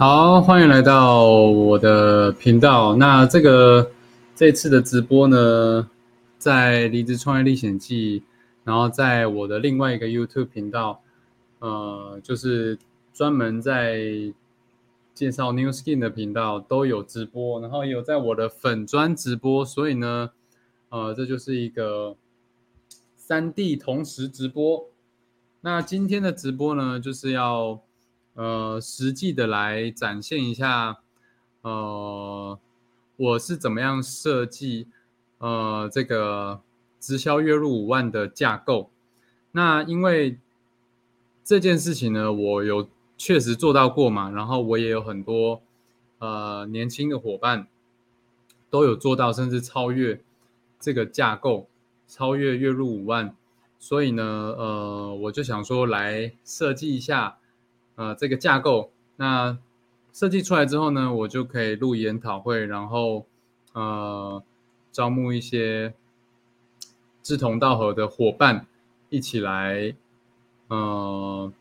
[0.00, 2.96] 好，欢迎来到我的频道。
[2.96, 3.92] 那这个
[4.34, 5.90] 这次的直播呢，
[6.38, 8.22] 在离职创业历险记，
[8.64, 11.02] 然后在我的另外一个 YouTube 频道，
[11.58, 12.78] 呃，就是
[13.12, 14.00] 专门在
[15.12, 20.30] 介绍 New Skin 的频道都有直播，然后也有在我的粉专直播，所以呢，
[20.88, 22.16] 呃，这就是一个
[23.18, 24.86] 三 D 同时直播。
[25.60, 27.82] 那今天的直播呢，就是要。
[28.40, 30.96] 呃，实际的来展现一下，
[31.60, 32.58] 呃，
[33.18, 34.88] 我是怎么样设计，
[35.36, 36.62] 呃，这个
[36.98, 38.88] 直销月入五万的架构。
[39.52, 40.38] 那因为
[41.44, 45.60] 这件事情呢，我有确实做到过嘛，然后我也有很多
[46.16, 47.68] 呃年轻的伙伴
[48.70, 50.18] 都有做到，甚至超越
[50.78, 51.68] 这个架构，
[52.08, 53.36] 超越月入五万。
[53.78, 54.24] 所以呢，
[54.56, 57.36] 呃，我就想说来设计一下。
[58.00, 59.58] 呃，这个架构，那
[60.10, 63.26] 设计出来之后呢，我就可以录研讨会，然后
[63.74, 64.42] 呃，
[64.90, 65.92] 招募一些
[67.22, 68.66] 志同道合的伙伴，
[69.10, 69.94] 一起来，
[70.68, 71.52] 呃，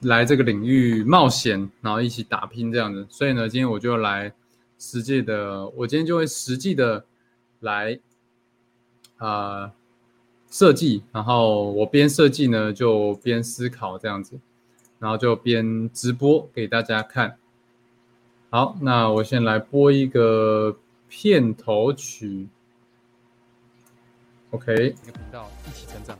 [0.00, 3.06] 来这个领域冒险，然后一起打拼这样子。
[3.10, 4.32] 所以呢，今天我就来
[4.78, 7.04] 实际的，我今天就会实际的
[7.60, 8.00] 来
[9.18, 9.70] 啊
[10.50, 14.40] 设计，然后我边设计呢，就边思考这样子。
[15.02, 17.36] 然后就边直播给大家看。
[18.50, 20.78] 好，那我先来播一个
[21.08, 22.46] 片头曲。
[24.52, 24.72] OK。
[24.72, 26.16] 一个频道一起成长。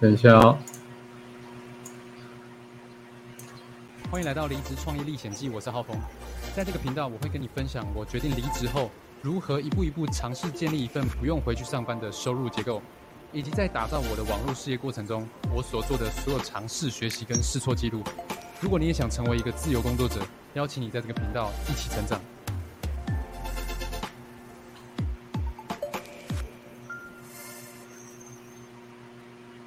[0.00, 0.58] 等一下哦。
[4.10, 5.96] 欢迎来到离职创业历险记，我是浩峰。
[6.56, 8.90] 在这个频道，我会跟你分享我决定离职后
[9.22, 12.82] 如何一步一步尝试建立一份不用回去上班的收入结构。
[13.32, 18.02] 以及在打造我的网络事业过程中，我所做的所有尝试、学习跟试错记录。
[18.60, 20.20] 如果你也想成为一个自由工作者，
[20.54, 22.18] 邀请你在这个频道一起成长。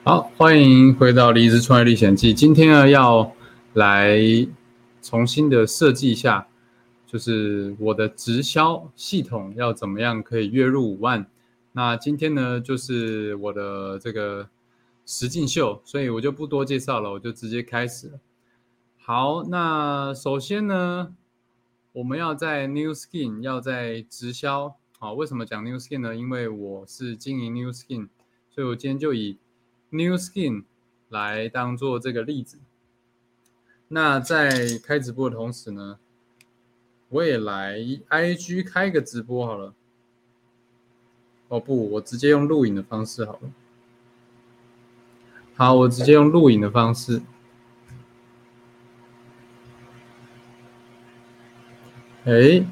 [0.04, 2.34] 好，欢迎回到《离职创业历险记》。
[2.36, 3.32] 今天呢，要
[3.74, 4.18] 来
[5.04, 6.48] 重新的设计一下，
[7.06, 11.28] 就是我的直销系统要怎么样可以月入五万。
[11.72, 14.50] 那今天呢，就是我的这个
[15.06, 18.20] 实境秀，所以我就不多介绍了，我就直接开始了。
[18.98, 21.16] 好，那首先呢，
[21.94, 24.76] 我们要在 New Skin 要在直销。
[24.98, 26.16] 好，为什么讲 New Skin 呢？
[26.16, 28.10] 因为我是经营 New Skin，
[28.50, 29.38] 所以我今天就以
[29.92, 30.66] New Skin
[31.08, 32.60] 来当做这个例子。
[33.88, 36.00] 那在开直播的同时呢，
[37.10, 39.74] 我也来 IG 开个直播好了。
[41.50, 43.40] 哦不，我直接用录影的方式好了。
[45.56, 47.22] 好，我直接用录影的方式。
[52.26, 52.64] 哎，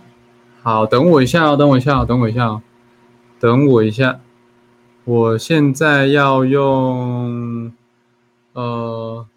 [0.62, 2.62] 好，等我一下哦，等我一下哦，等我一下哦，
[3.40, 4.22] 等我一下。
[5.04, 7.72] 我现在要用，
[8.54, 9.28] 呃，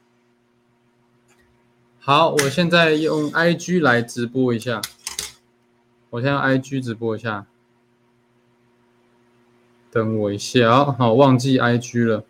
[1.99, 4.83] 好，我现在用 IG 来直播一下。
[6.11, 7.47] 我现在 IG 直播一下。
[9.91, 12.25] 等我一下啊，好，忘记 IG 了。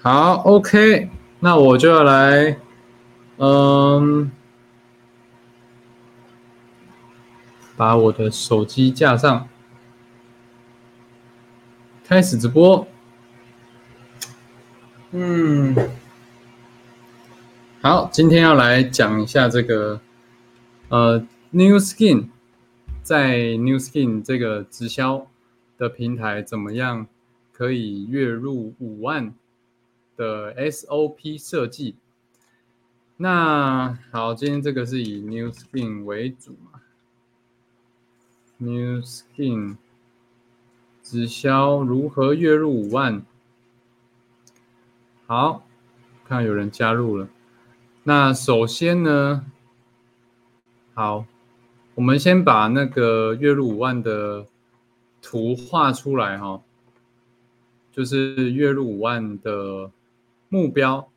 [0.00, 1.08] 好，OK，
[1.40, 2.58] 那我就要来，
[3.38, 4.30] 嗯，
[7.74, 9.48] 把我的手机架上，
[12.04, 12.86] 开始直播。
[15.16, 15.72] 嗯，
[17.80, 20.00] 好，今天要来讲一下这个，
[20.88, 22.30] 呃，New Skin
[23.04, 25.28] 在 New Skin 这个直销
[25.78, 27.06] 的平台怎么样
[27.52, 29.32] 可以月入五万
[30.16, 31.94] 的 SOP 设计。
[33.18, 36.80] 那好，今天这个是以 New Skin 为主嘛
[38.58, 39.76] ？New Skin
[41.04, 43.24] 直销如何月入五万？
[45.26, 45.66] 好，
[46.26, 47.26] 看有人加入了。
[48.02, 49.46] 那首先呢，
[50.92, 51.24] 好，
[51.94, 54.46] 我们先把那个月入五万的
[55.22, 56.62] 图画出来哈，
[57.90, 59.90] 就是月入五万的
[60.50, 61.08] 目标，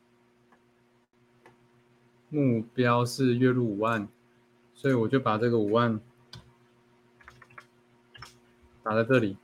[2.30, 4.08] 目标是月入五万，
[4.74, 6.00] 所以我就把这个五万
[8.82, 9.36] 打在这里。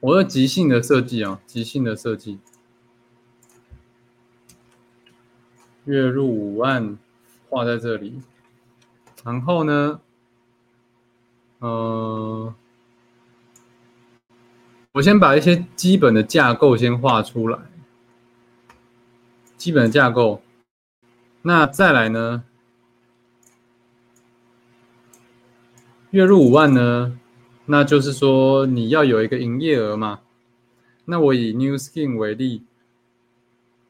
[0.00, 2.38] 我的即兴的设计啊，即兴的设计。
[5.88, 6.98] 月入五万，
[7.48, 8.20] 画在这里，
[9.24, 10.02] 然后呢，
[11.60, 12.54] 呃，
[14.92, 17.58] 我先把一些基本的架构先画出来，
[19.56, 20.42] 基本的架构，
[21.40, 22.44] 那再来呢，
[26.10, 27.18] 月入五万呢，
[27.64, 30.20] 那就是说你要有一个营业额嘛，
[31.06, 32.62] 那我以 New Skin 为例，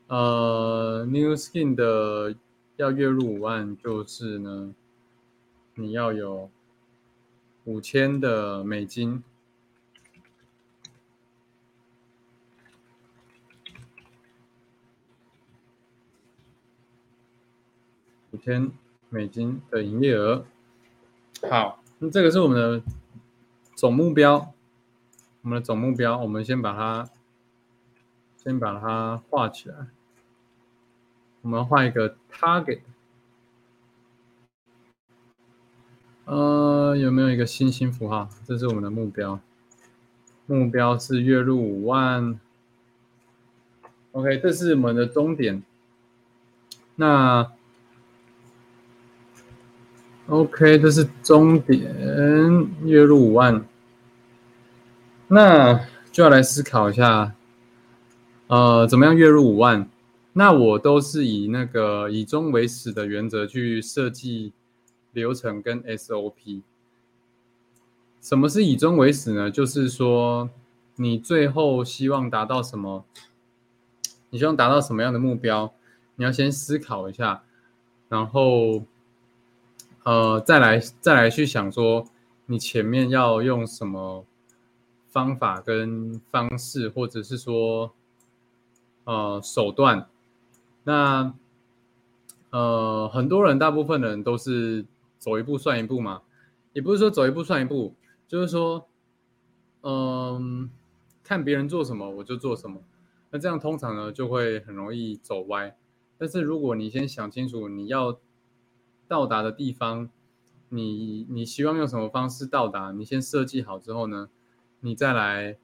[0.08, 2.34] 呃，New Skin 的。
[2.78, 4.72] 要月入五万，就是呢，
[5.75, 6.49] 你要有
[7.64, 9.25] 五千的美金，
[18.31, 18.70] 五千
[19.08, 20.46] 美金的营业额。
[21.50, 22.81] 好，那这个是我们的
[23.75, 24.54] 总目标，
[25.43, 27.11] 我们的总目标，我们先把它，
[28.37, 29.88] 先把它画起来。
[31.49, 32.81] 我们画一个 target，
[36.27, 38.29] 呃，有没有一个星星符号？
[38.47, 39.41] 这是我们的目标，
[40.45, 42.39] 目标是月入五万。
[44.12, 45.62] OK，这是我们的终点。
[46.97, 47.50] 那
[50.27, 51.81] OK，这是终点，
[52.85, 53.65] 月入五万。
[55.29, 55.81] 那
[56.12, 57.35] 就要来思考一下，
[58.49, 59.89] 呃，怎么样月入五万？
[60.38, 64.52] 那我都是以那个以终为始的原则去设计
[65.11, 66.62] 流程跟 SOP。
[68.20, 69.50] 什么是以终为始呢？
[69.50, 70.49] 就是说
[70.94, 73.05] 你最后希望达到什么？
[74.31, 75.75] 你希望达到什么样的目标？
[76.14, 77.43] 你要先思考一下，
[78.08, 78.85] 然后
[80.05, 82.06] 呃再来再来去想说
[82.46, 84.25] 你前面要用什么
[85.08, 87.93] 方法跟方式，或者是说
[89.02, 90.06] 呃手段。
[90.88, 91.35] 那，
[92.49, 94.87] 呃，很多人，大部分人都是
[95.19, 96.23] 走一步算一步嘛，
[96.73, 97.94] 也不是说走一步算一步，
[98.26, 98.88] 就是说，
[99.82, 100.70] 嗯，
[101.23, 102.81] 看别人做什么我就做什么，
[103.29, 105.76] 那这样通常呢就会很容易走歪。
[106.17, 108.19] 但是如果你先想清楚你要
[109.06, 110.08] 到达的地方，
[110.70, 114.31] 你你希望用什么方式到达，你先设计好之后呢，
[114.81, 115.58] 你再来，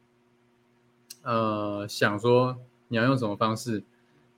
[1.22, 3.84] 呃，想说你要用什么方式。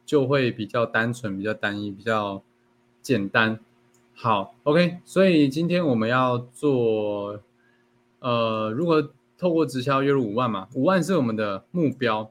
[0.06, 2.43] 就会比较单纯、比较单一、比较
[3.03, 3.61] 简单。
[4.14, 5.00] 好，OK。
[5.05, 7.38] 所以今天我们要做，
[8.20, 10.69] 呃，如何透过直销月入五万嘛？
[10.75, 12.31] 五万是我们的目标，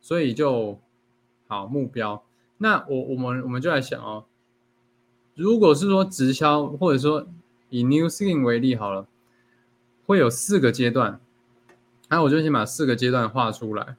[0.00, 0.80] 所以就
[1.46, 2.24] 好目标。
[2.58, 4.24] 那我我们我们就来想哦，
[5.34, 7.28] 如果是说直销，或者说
[7.68, 9.06] 以 New Skin 为例好了，
[10.06, 11.20] 会有四个阶段。
[12.08, 13.96] 那我就先把四个阶段画出来。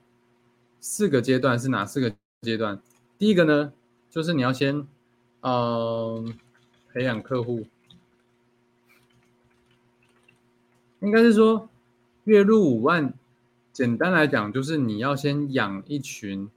[0.79, 2.81] 四个阶段是哪四个阶段？
[3.23, 3.71] 第一个呢，
[4.09, 4.85] 就是你要先，
[5.43, 6.37] 嗯，
[6.91, 7.65] 培养客户，
[10.99, 11.69] 应该是说
[12.25, 13.13] 月入五万，
[13.71, 16.51] 简单来讲就是你要先养一群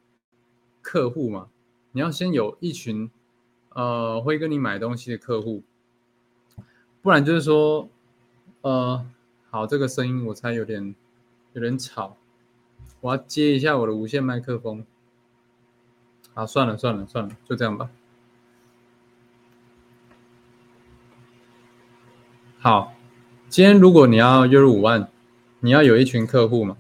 [0.83, 1.49] 客户嘛，
[1.93, 3.09] 你要先有一群，
[3.69, 5.63] 呃，会跟你买东西的客户，
[7.01, 7.89] 不然就是说，
[8.63, 9.07] 呃，
[9.51, 10.97] 好，这个声音我猜有点
[11.53, 12.17] 有点吵，
[13.01, 14.85] 我要接一下我的无线麦克风。
[16.37, 17.89] 啊，算了算了算了，就这样吧。
[22.59, 22.93] 好，
[23.49, 25.09] 今天如果你要月入五万，
[25.61, 26.77] 你要有一群客户嘛？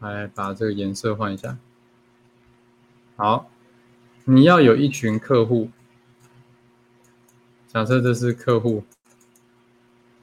[0.00, 1.58] 来把这个颜色换一下。
[3.16, 3.50] 好，
[4.24, 5.70] 你要有一群客户。
[7.68, 8.84] 假设这是客户，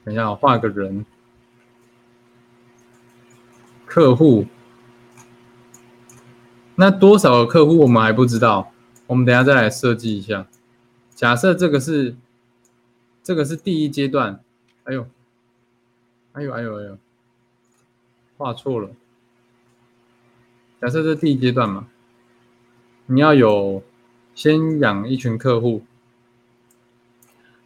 [0.02, 1.06] 等一下我画个人，
[3.86, 4.44] 客户。
[6.80, 8.72] 那多少个客户我们还不知道，
[9.06, 10.46] 我们等下再来设计一下。
[11.14, 12.16] 假设这个是，
[13.22, 14.40] 这个是第一阶段。
[14.84, 15.06] 哎呦，
[16.32, 16.98] 哎呦，哎呦，哎呦，
[18.38, 18.88] 画错了。
[20.80, 21.86] 假设这第一阶段嘛，
[23.04, 23.82] 你要有
[24.34, 25.84] 先养一群客户，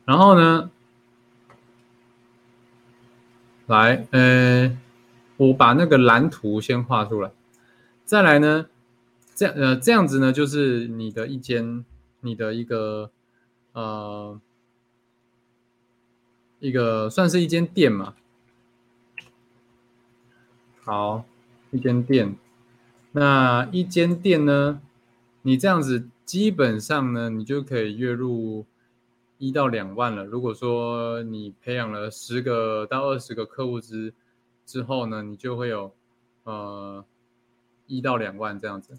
[0.04, 0.72] 然后呢，
[3.68, 4.76] 来，呃，
[5.36, 7.30] 我把那个蓝图先画出来，
[8.04, 8.66] 再来呢。
[9.34, 11.84] 这样呃，这样子呢，就是你的一间，
[12.20, 13.10] 你的一个
[13.72, 14.40] 呃，
[16.60, 18.14] 一个算是一间店嘛。
[20.82, 21.24] 好，
[21.70, 22.36] 一间店，
[23.12, 24.80] 那一间店呢，
[25.42, 28.66] 你这样子基本上呢，你就可以月入
[29.38, 30.24] 一到两万了。
[30.24, 34.12] 如果说你培养了十个到二十个客户之
[34.64, 35.92] 之后呢，你就会有
[36.44, 37.04] 呃
[37.86, 38.96] 一到两万这样子。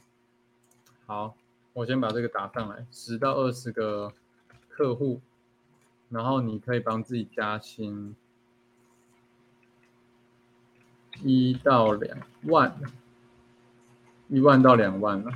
[1.07, 1.35] 好，
[1.74, 4.12] 我先把这个打上来，十到二十个
[4.67, 5.21] 客户，
[6.09, 8.15] 然后你可以帮自己加薪
[11.21, 12.75] 一到两万，
[14.29, 15.31] 一万到两万了。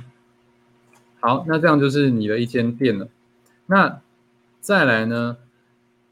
[1.20, 3.08] 好，那这样就是你的一间店了。
[3.66, 4.02] 那
[4.60, 5.38] 再来呢？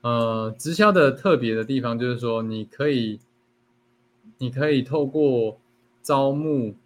[0.03, 3.19] 呃，直销的特别的地方就是说，你可以，
[4.39, 5.59] 你可以透过
[6.01, 6.77] 招募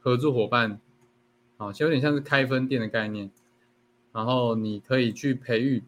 [0.00, 0.80] 合作伙伴，
[1.60, 3.30] 啊，就有点像是开分店的概念。
[4.12, 5.84] 然后你可以去培育，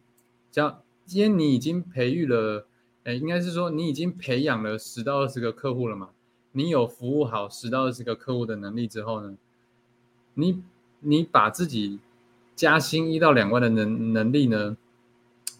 [0.50, 2.66] 像今天你已经培育了，
[3.04, 6.10] 哎，应该是说你已经培养了十到二十个客户了嘛？
[6.52, 9.38] 你有服务好十到二十个客户的能力之后呢，
[10.34, 10.62] 你
[11.00, 11.98] 你把自己
[12.54, 14.76] 加薪一到两万的能能力呢？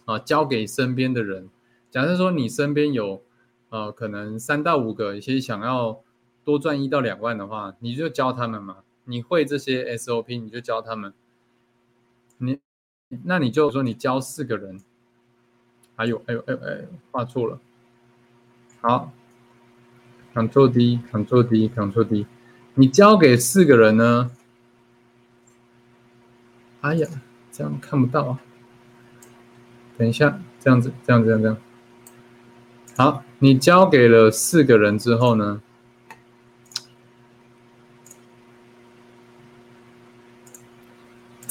[0.05, 1.49] 啊，交给身边的人。
[1.89, 3.23] 假设说你身边有，
[3.69, 5.99] 呃，可能三到五个，一些想要
[6.45, 8.77] 多赚一到两万的话，你就教他们嘛。
[9.05, 11.13] 你会这些 SOP，你就教他们。
[12.37, 12.59] 你，
[13.23, 14.79] 那你就说你教四个人。
[15.95, 17.59] 还有，哎呦，哎呦哎呦，画错了。
[18.81, 19.11] 好
[20.33, 22.27] ，Ctrl D，Ctrl D，Ctrl D。
[22.75, 24.31] 你交给四个人呢？
[26.81, 27.07] 哎呀，
[27.51, 28.41] 这样看不到啊。
[29.97, 31.57] 等一下，这样子，这样，这样，这样。
[32.95, 35.61] 好，你交给了四个人之后呢？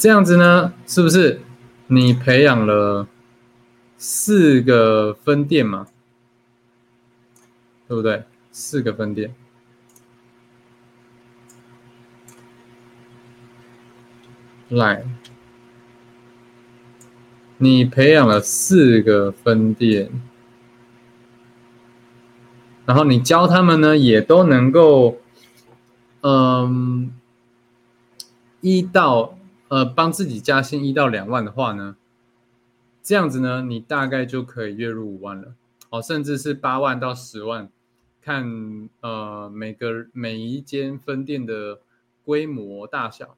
[0.03, 1.39] 这样子呢，是不是
[1.87, 3.07] 你培养了
[3.95, 5.87] 四个分店嘛？
[7.87, 8.25] 对不对？
[8.51, 9.33] 四个分店，
[14.67, 15.05] 来。
[17.59, 20.11] 你培养了四个分店，
[22.85, 25.19] 然后你教他们呢，也都能够，
[26.19, 27.13] 嗯，
[28.59, 29.37] 一到
[29.73, 31.95] 呃帮自己加薪一到两万的话呢，
[33.01, 35.55] 这样子呢，你大概就可以月入五万了，
[35.89, 37.69] 哦，甚至是八万到十万，
[38.21, 41.79] 看呃每个每一间分店的
[42.23, 43.37] 规模大小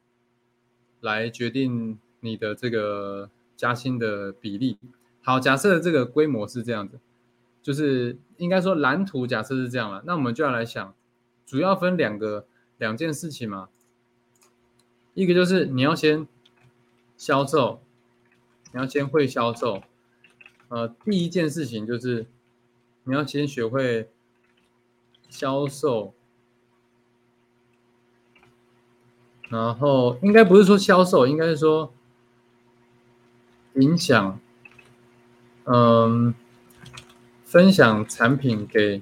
[1.00, 3.30] 来决定你的这个。
[3.58, 4.78] 加薪的比例，
[5.24, 7.00] 好，假设这个规模是这样子，
[7.62, 10.94] 就是应该说蓝图假设是这样了，那我们就要来想，
[11.46, 12.46] 主要分两个
[12.78, 13.70] 两件事情嘛，
[15.16, 16.28] 一个就是你要先
[17.18, 17.82] 销售，
[18.72, 19.82] 你要先会销售，
[20.68, 22.28] 呃，第一件事情就是
[23.06, 24.12] 你要先学会
[25.28, 26.14] 销售，
[29.50, 31.92] 然后应该不是说销售，应该是说。
[33.78, 34.40] 影响，
[35.66, 36.34] 嗯，
[37.44, 39.02] 分享产品给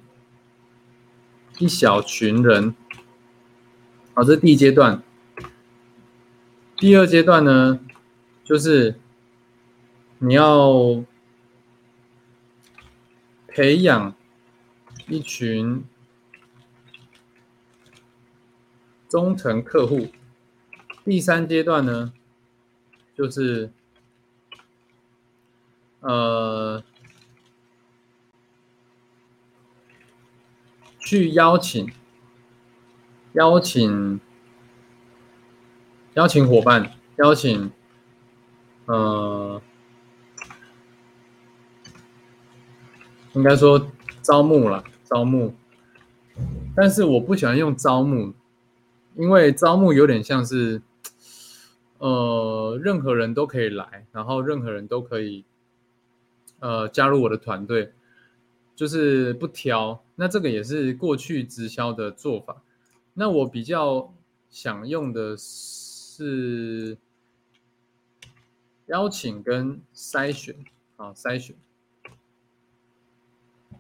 [1.60, 2.74] 一小群人，
[4.16, 5.04] 好，这是第一阶段。
[6.84, 7.80] 第二阶段呢，
[8.44, 9.00] 就是
[10.20, 11.02] 你要
[13.48, 14.14] 培养
[15.08, 15.86] 一群
[19.08, 20.10] 忠诚客户。
[21.06, 22.12] 第三阶段呢，
[23.16, 23.72] 就是。
[26.02, 26.84] 呃，
[31.00, 31.90] 去邀请，
[33.36, 34.20] 邀请，
[36.16, 37.72] 邀请伙伴，邀请，
[38.86, 39.62] 呃，
[43.34, 43.88] 应该说
[44.22, 45.54] 招募了，招募。
[46.76, 48.34] 但是我不喜欢用招募，
[49.16, 50.82] 因为招募有点像是，
[51.98, 55.46] 呃，任何人都可以来，然后任何人都可以。
[56.60, 57.92] 呃，加入我的团队，
[58.74, 60.02] 就是不挑。
[60.16, 62.62] 那这个也是过去直销的做法。
[63.16, 64.14] 那我比较
[64.50, 65.83] 想用的是
[66.24, 66.98] 是
[68.86, 70.56] 邀请跟筛选
[70.96, 71.56] 啊，筛选。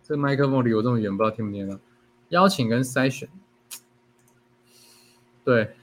[0.01, 1.79] 这麦克风离我这么远，不知道听不听到。
[2.29, 3.29] 邀请跟筛选，
[5.45, 5.75] 对，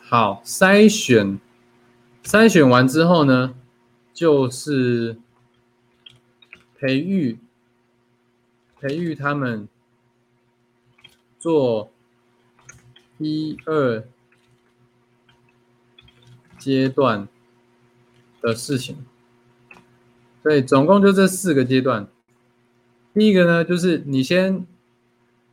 [0.00, 1.40] 好，筛选，
[2.22, 3.54] 筛选完之后呢？
[4.12, 5.18] 就是
[6.78, 7.38] 培育
[8.78, 9.68] 培育他们
[11.38, 11.90] 做
[13.18, 14.06] 一二
[16.66, 17.28] 阶段
[18.42, 18.96] 的事情，
[20.42, 22.08] 所以总共就这四个阶段。
[23.14, 24.66] 第一个呢，就是你先，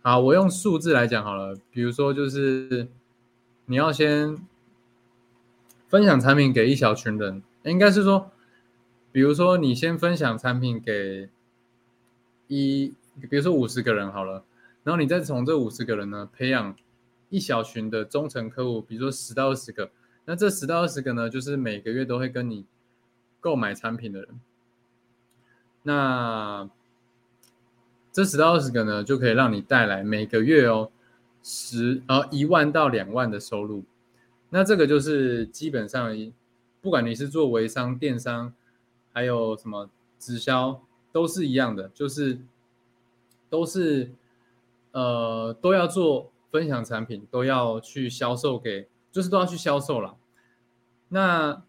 [0.02, 2.88] 好，我用数字来讲好了，比如说就是
[3.68, 4.36] 你要先
[5.88, 8.32] 分享产品给一小群人，应该是说。
[9.12, 11.30] 比如说，你先分享产品给
[12.48, 12.92] 一，
[13.30, 14.44] 比如说五十个人好了，
[14.84, 16.76] 然后你再从这五十个人呢，培养
[17.30, 19.92] 一小群的忠诚客户，比如说十到二十个，
[20.26, 22.66] 那这十到二十个呢，就是每个月都会跟你
[23.40, 24.30] 购买产品的人。
[25.84, 26.70] 那
[28.12, 30.92] 这十到二十个呢，就可以让你带来每个月哦
[31.44, 33.84] 十呃一万到两万的收入。
[34.50, 36.16] 那这个就是基本上，
[36.80, 38.54] 不管你是做微商、电商，
[39.12, 39.90] 还有什么
[40.20, 42.40] 直销，都是一样的，就是
[43.50, 44.12] 都是
[44.92, 50.18] 呃都要做分享产品，都要去销售给，就是都要去销售了。
[51.10, 51.64] 那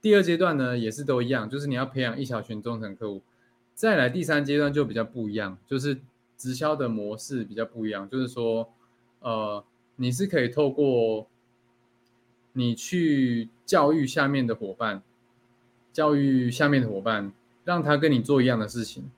[0.00, 3.20] 第二阶段呢，也是都一样，就是你要培养一小群忠诚客户。
[3.74, 6.00] 再来第三阶段就比较不一样，就是
[6.38, 8.72] 直销的模式比较不一样，就是说，
[9.18, 9.64] 呃，
[9.96, 11.26] 你是可以透过
[12.52, 15.02] 你去教育下面的伙伴，
[15.92, 17.32] 教育下面的伙伴，
[17.64, 19.10] 让他跟你做一样的事情。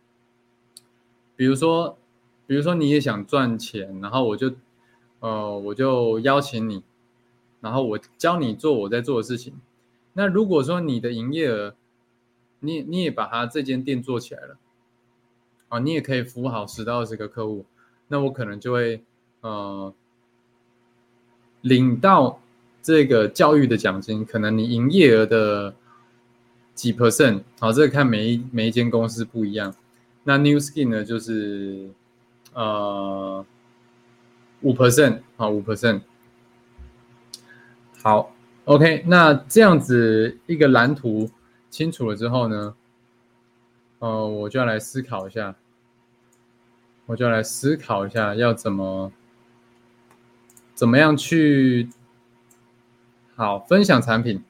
[1.37, 1.99] 比如说，
[2.47, 4.55] 比如说你也想赚钱，然后我就，
[5.21, 6.83] 呃，我就邀请你，
[7.67, 9.53] 然后我教你做我在做的事情。
[10.13, 11.75] 那如果说你的营业额，
[12.61, 14.57] 你你也把他这间店做起来了，
[15.67, 17.67] 啊，你也可以服务好十到二十个客户，
[18.07, 19.03] 那我可能就会
[19.41, 19.93] 呃
[21.63, 22.41] 领到
[22.81, 25.75] 这个教育的奖金，可能你营业额的
[26.73, 29.75] 几 percent，好，这个看每一每一间公司不一样。
[30.23, 31.91] 那 New Skin 呢，就是
[32.55, 33.45] 呃
[34.61, 36.03] 五 percent，好五 percent，
[38.07, 38.33] 好
[38.67, 41.29] ，OK，那这样子一个蓝图。
[41.71, 42.77] 清楚了之后呢，
[43.99, 45.57] 呃，我就要来思考一下，
[47.07, 49.11] 我就要来思考一下要怎么
[50.73, 51.89] 怎么样去
[53.35, 54.45] 好分享产品。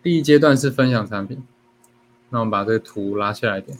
[0.00, 1.42] 第一阶段是分享产品，
[2.30, 3.76] 那我们把这个图拉下来一点。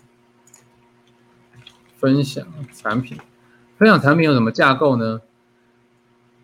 [1.97, 3.17] 分享产品，
[3.79, 5.21] 分享产品有什么架构呢？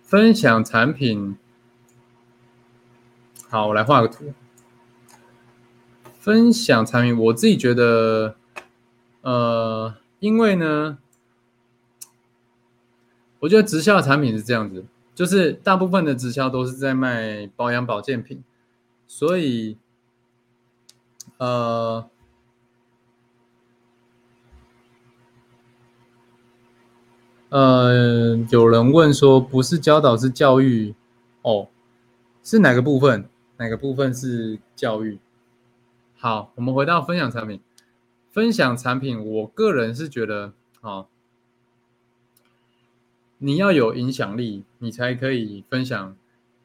[0.04, 1.36] 分享产品，
[3.52, 4.32] 好，我来画个图。
[6.18, 8.34] 分享产品，我自己觉得，
[9.20, 10.96] 呃，因为呢，
[13.40, 18.42] 我觉得直销的产品是这样子，就是大部分的直销都是在卖保养保健品，
[19.06, 19.76] 所以，
[21.36, 22.08] 呃，
[27.50, 30.94] 呃，有人问说，不是教导是教育，
[31.42, 31.68] 哦，
[32.42, 33.28] 是哪个部分？
[33.62, 35.20] 哪个部分是教育？
[36.16, 37.60] 好，我们回到分享产品。
[38.32, 41.06] 分享产品，我个人是觉得，啊，
[43.38, 46.16] 你要有影响力，你才可以分享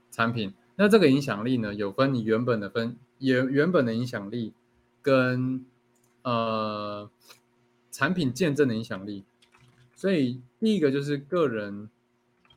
[0.09, 0.55] 产品。
[0.75, 4.53] 那这个影响力呢，有分你原本的分原原本的影响力，
[5.03, 5.63] 跟
[6.23, 7.07] 呃
[7.91, 9.23] 产品见证的影响力。
[9.95, 11.91] 所以第一个就是个人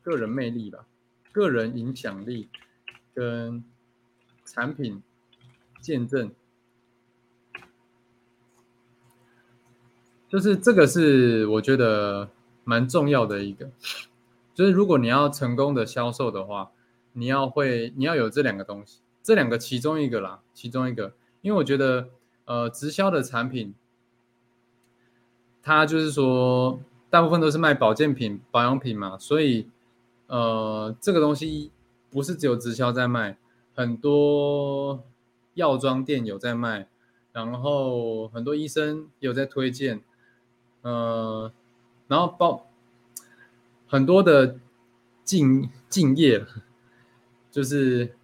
[0.01, 0.87] 个人魅力吧，
[1.31, 2.49] 个人影响力
[3.13, 3.63] 跟
[4.51, 5.01] 产品
[5.79, 6.29] 见证。
[10.27, 12.29] 就是这个是我觉得
[12.63, 13.69] 蛮重要的一个，
[14.53, 16.71] 就是如果你要成功的销售的话，
[17.13, 22.09] 你要会你要有这两个东西，这两个其中一个啦，其中一个，因为我觉得
[22.45, 23.73] 呃直销的产品，
[25.61, 29.67] 它就是说大部分都是卖保健品、保养品嘛，所以
[30.27, 31.71] 呃这个东西
[32.09, 33.37] 不是只有直销在卖，
[33.73, 35.03] 很多
[35.53, 36.87] 药妆店有在卖，
[37.31, 40.01] 然后很多医生有在推荐。
[40.81, 41.51] 呃，
[42.07, 42.67] 然后包
[43.87, 44.57] 很多的
[45.23, 46.43] 竞竞业，
[47.51, 48.15] 就是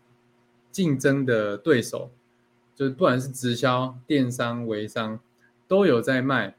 [0.71, 2.09] 竞争的对手，
[2.73, 5.19] 就是不管是直销、电商、微商，
[5.67, 6.55] 都有在卖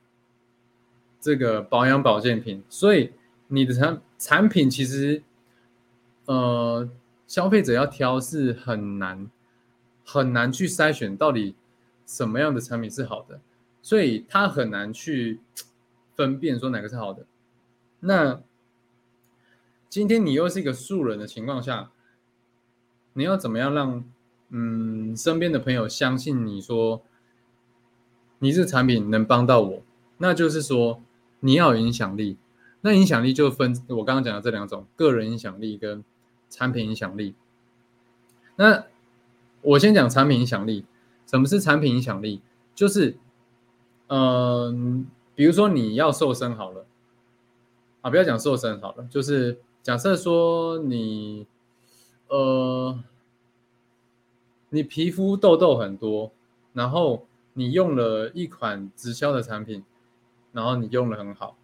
[1.21, 3.13] 这个保养保健品，所以
[3.49, 5.25] 你的产产品其实，
[6.27, 6.89] 呃，
[7.29, 9.31] 消费者要挑是很难
[10.05, 11.55] 很难去筛选到底
[12.05, 13.41] 什么样的产品是好的，
[13.81, 15.39] 所以他很难去。
[16.19, 17.25] 分辨说哪个是好的，
[18.01, 18.43] 那
[19.89, 21.93] 今天你又是一个素人的情况下，
[23.13, 24.05] 你要怎么样让
[24.49, 27.05] 嗯身边的朋友相信你说
[28.41, 29.83] 你这产品能帮到我？
[30.17, 31.01] 那就是说
[31.39, 32.37] 你要有影响力，
[32.81, 36.03] 那影响力就分我刚刚讲的这两种：个人影响力跟
[36.51, 37.35] 产品影响力。
[38.57, 38.85] 那
[39.63, 40.85] 我先讲产品影响力，
[41.27, 42.41] 什么是产品影响力？
[42.75, 43.17] 就是
[44.09, 45.07] 嗯。
[45.39, 46.85] 比如说你要瘦身好了，
[48.01, 51.47] 啊，不要讲瘦身好了，就是假设说你，
[52.27, 52.99] 呃，
[54.71, 56.33] 你皮肤痘痘很多，
[56.73, 59.85] 然后你用了一款直销的产品，
[60.51, 61.57] 然后你用了很好，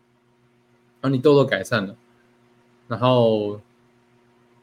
[1.00, 1.96] 然后你痘痘改善了，
[2.86, 3.60] 然后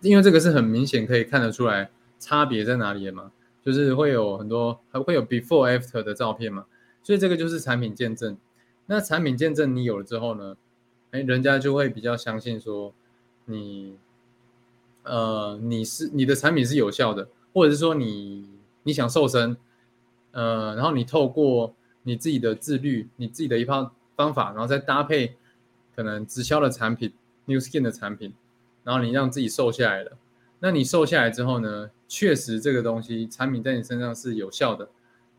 [0.02, 3.32] 因为这个是很明显可以看得出来差别在哪里的嘛，
[3.64, 6.66] 就是会有很多还会有 before after 的照片嘛，
[7.04, 8.38] 所以这个就是产品见证。
[8.88, 10.58] 那产品见证你有了之后呢，
[11.12, 12.94] 哎，人家就会比较相信说
[13.46, 13.98] 你，
[15.04, 18.50] 呃，你是你的产品是有效的，或者是说你
[18.84, 19.56] 你想瘦身，
[20.32, 25.36] 呃，然后你透过你自己的自律，你自己的一套方法，然后再搭配
[25.96, 27.14] 可能直销的产品
[27.46, 28.34] ，New Skin 的产品，
[28.84, 30.18] 然后你让自己瘦下来了。
[30.60, 31.92] 那你瘦下来之后呢？
[32.14, 34.90] 确实这个东西产品在你身上是有效的，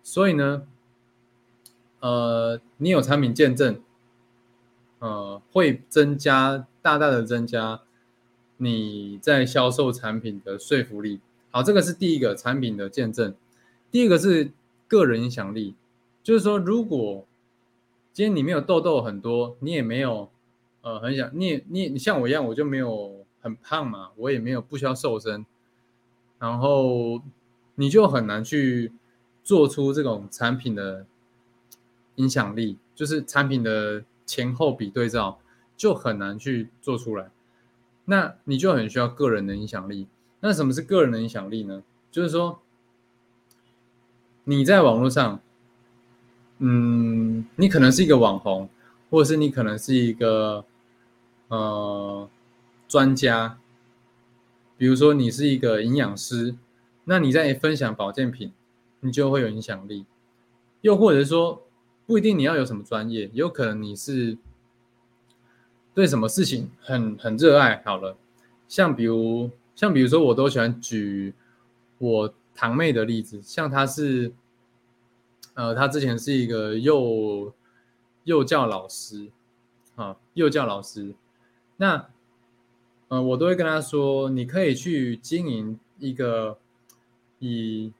[0.02, 0.66] 所以呢，
[2.00, 3.78] 呃，你有产品见证，
[5.00, 7.82] 呃，会增加大大的增加
[8.56, 11.20] 你在销售产品的说服力。
[11.50, 13.34] 好，这个是第一个产品的见证。
[13.90, 14.50] 第二个是
[14.88, 15.74] 个人影响力，
[16.22, 17.26] 就是说，如果
[18.14, 20.30] 今天你没有痘痘很多，你也没有
[20.80, 23.21] 呃很想，你也你你像我一样，我就没有。
[23.42, 25.44] 很胖嘛，我也没有不需要瘦身，
[26.38, 27.20] 然后
[27.74, 28.92] 你就很难去
[29.42, 31.04] 做出这种产品的
[32.14, 35.40] 影响力，就是产品的前后比对照
[35.76, 37.32] 就很难去做出来。
[38.04, 40.06] 那你就很需要个人的影响力。
[40.38, 41.82] 那什么是个人的影响力呢？
[42.12, 42.60] 就是说
[44.44, 45.40] 你在网络上，
[46.58, 48.68] 嗯，你可能是一个网红，
[49.10, 50.64] 或者是你可能是一个
[51.48, 52.30] 呃。
[52.92, 53.58] 专家，
[54.76, 56.54] 比如说你是一个营养师，
[57.04, 58.52] 那你在分享保健品，
[59.00, 60.04] 你就会有影响力。
[60.82, 61.62] 又或者说，
[62.04, 64.36] 不一定你要有什么专业，有可能你是
[65.94, 67.82] 对什么事情很很热爱。
[67.82, 68.14] 好了，
[68.68, 71.32] 像比如像比如说，我都喜欢举
[71.96, 74.34] 我堂妹的例子，像她是，
[75.54, 77.54] 呃，她之前是一个幼
[78.24, 79.30] 幼教老师，
[79.94, 81.14] 啊，幼教老师，
[81.78, 82.11] 那。
[83.12, 86.58] 嗯，我都会跟他说，你可以去经营一个
[87.40, 87.92] 以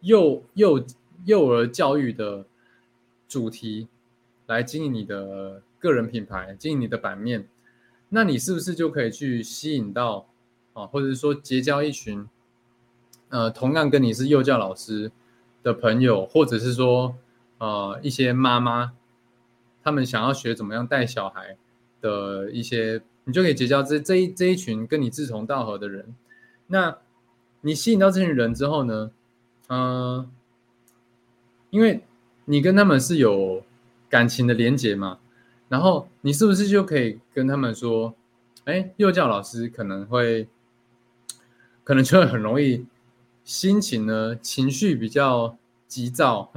[0.00, 0.84] 幼幼
[1.24, 2.44] 幼儿教育的
[3.28, 3.86] 主题
[4.48, 7.46] 来经营你的个人品牌，经营你的版面。
[8.08, 10.26] 那你是不是就可以去吸引到
[10.72, 12.28] 啊，或者是说结交一群
[13.28, 15.12] 呃同样跟你是幼教老师
[15.62, 17.14] 的朋友，或者是说
[17.58, 18.94] 呃一些妈妈，
[19.84, 21.56] 他们想要学怎么样带小孩
[22.00, 23.00] 的一些。
[23.24, 26.14] 你就可以结交这这一这一群跟你志同道合的人。
[26.68, 26.98] 那
[27.60, 29.10] 你吸引到这群人之后呢？
[29.68, 30.28] 嗯，
[31.68, 32.02] 因为
[32.46, 33.62] 你跟他们是有
[34.08, 35.20] 感情的连结嘛，
[35.68, 38.14] 然后你是不是就可以跟他们说，
[38.64, 40.48] 哎，幼教老师可能会，
[41.84, 42.86] 可能就会很容易
[43.44, 45.56] 心情呢情绪比较
[45.86, 46.50] 急躁，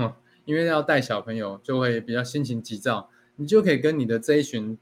[0.46, 4.78] 因为要带小朋友就会比较心情急躁，你就可以跟你的这一群。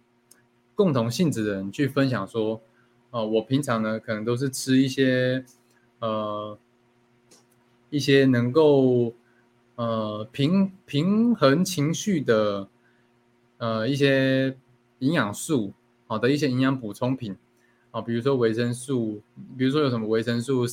[0.82, 2.60] 共同性质的人去分享说，
[3.12, 5.46] 呃，我平常呢可能都是吃一些，
[6.00, 6.58] 呃，
[7.92, 9.14] 一些能够
[9.76, 12.68] 呃平平衡情绪的，
[13.60, 14.58] 呃一些
[14.98, 15.74] 营养素，
[16.08, 17.38] 好的一些营养补充品，
[17.92, 19.22] 啊，比如说维生素，
[19.56, 20.66] 比如说有什么维生素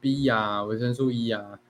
[0.00, 1.60] B 呀、维生素 E 啊，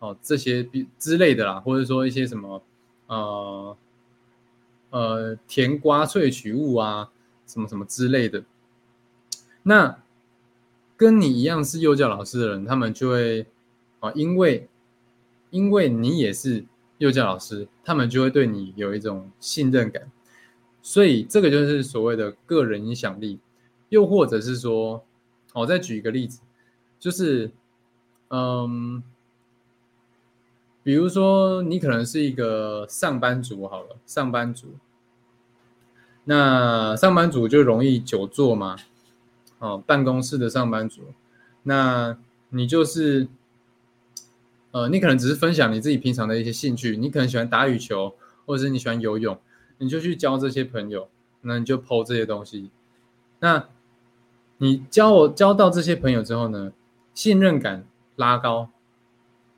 [0.00, 2.60] 哦这些比之类的啦，或者说一些什么，
[3.06, 3.76] 呃。
[4.90, 7.10] 呃，甜瓜萃取物啊，
[7.46, 8.44] 什么什么之类的。
[9.62, 9.98] 那
[10.96, 13.46] 跟你一样是幼教老师的人，他们就会
[14.00, 14.68] 啊，因为
[15.50, 16.64] 因为你也是
[16.98, 20.10] 幼教老师，他们就会对你有一种信任感。
[20.80, 23.38] 所以这个就是所谓的个人影响力。
[23.90, 25.04] 又或者是说，
[25.54, 26.40] 我再举一个例子，
[26.98, 27.50] 就是
[28.28, 29.02] 嗯。
[30.88, 34.68] 比如说，你可能是一个上班族，好了，上班族，
[36.24, 38.74] 那上班族就容易久坐嘛，
[39.58, 41.12] 哦，办公室的上班族，
[41.64, 42.16] 那
[42.48, 43.28] 你就是，
[44.70, 48.14] 呃，你可能只是分享你自己平常的一些兴趣，你可能喜欢打羽球，
[48.46, 49.38] 或者是你喜欢游泳，
[49.76, 51.10] 你就去交这些朋友，
[51.42, 52.70] 那你就抛这些东西，
[53.40, 53.68] 那
[54.56, 56.72] 你交我交到这些朋友之后呢，
[57.12, 57.84] 信任感
[58.16, 58.70] 拉高。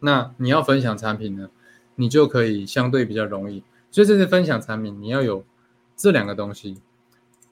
[0.00, 1.50] 那你要分享产品呢，
[1.94, 3.62] 你就可以相对比较容易。
[3.90, 5.44] 所以这是分享产品，你要有
[5.96, 6.80] 这两个东西。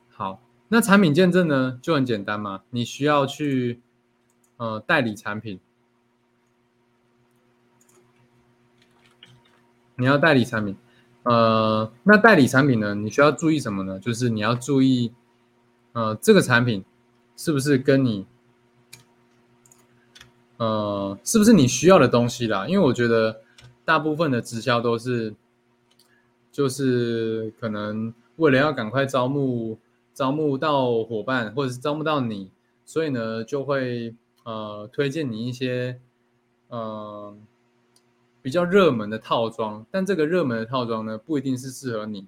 [0.08, 3.80] 好，那产品见证呢就很简单嘛，你需要去
[4.56, 5.60] 呃代理产品，
[9.96, 10.76] 你要代理产品，
[11.24, 13.98] 呃，那代理产品呢，你需要注意什么呢？
[13.98, 15.12] 就是你要注意，
[15.92, 16.84] 呃，这个产品
[17.36, 18.26] 是不是跟你。
[20.58, 22.68] 呃，是不是你需要的东西啦？
[22.68, 23.40] 因为我觉得
[23.84, 25.34] 大部分的直销都是，
[26.52, 29.78] 就是可能为了要赶快招募
[30.12, 32.50] 招募到伙伴，或者是招募到你，
[32.84, 36.00] 所以呢就会呃推荐你一些
[36.68, 37.36] 呃
[38.42, 42.26] 比较热门的套装，但这个热门的套装呢，不一定是适合你，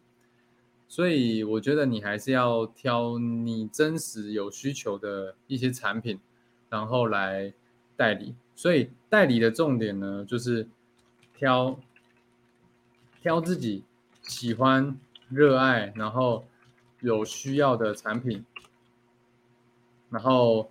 [0.86, 6.20] 所以我觉得你还是要挑你真实有需求的一些产品，
[6.68, 7.52] 然后来
[8.00, 8.34] 代理。
[8.56, 10.66] 所以代理的重点呢，就是
[11.36, 11.78] 挑
[13.20, 13.84] 挑自己
[14.22, 14.96] 喜欢、
[15.28, 16.46] 热爱，然后
[17.00, 18.42] 有需要的产品，
[20.08, 20.70] 然后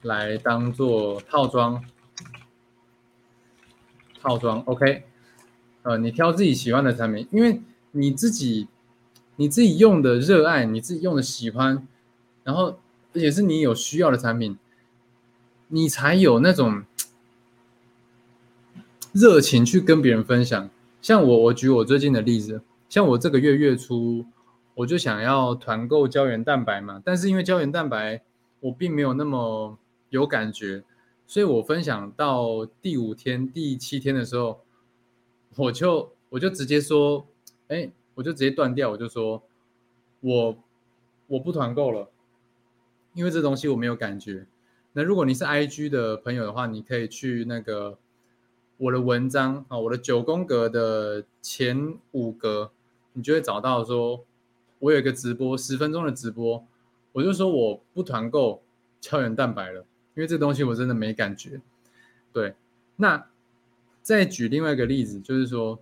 [0.00, 1.84] 来当做套装。
[4.22, 5.04] 套装 OK，
[5.82, 7.60] 呃，你挑自己喜欢的产品，因为
[7.92, 8.66] 你自己
[9.36, 11.86] 你自己用的热爱，你自己用的喜欢，
[12.42, 12.78] 然后
[13.12, 14.58] 而且是你有需要的产品，
[15.68, 16.84] 你才有那种
[19.12, 20.70] 热情去跟别人分享。
[21.02, 24.26] 像我，我举我最近的例子，像我这个月月初
[24.74, 28.22] 我就想要团购胶原蛋白嘛，但是因为胶原蛋白
[28.60, 29.78] 我并没有那么
[30.10, 30.84] 有感觉。
[31.26, 34.60] 所以我分享到第五天、第七天的时候，
[35.56, 37.26] 我就我就直接说，
[37.66, 39.42] 哎，我就直接断掉，我就说，
[40.20, 40.56] 我
[41.26, 42.10] 我不团购了，
[43.14, 44.46] 因为这东西我没有感觉。
[44.98, 47.98] 那如果你是 IG 的朋友的话，你可以去那个
[48.78, 52.70] 我的文章啊，我的九宫格的前五格，
[53.12, 54.24] 你就会找到说，
[54.78, 56.66] 我有一个直播十分钟的直播，
[57.12, 58.62] 我就说我不团购
[58.98, 59.84] 胶原蛋白了。
[60.14, 61.60] 因为这东西我真的没感觉，
[62.32, 62.54] 对。
[62.96, 63.26] 那
[64.00, 65.78] 再举另外一个例子，就是说，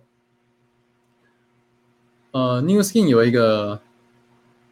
[2.31, 3.79] 呃，New Skin 有一个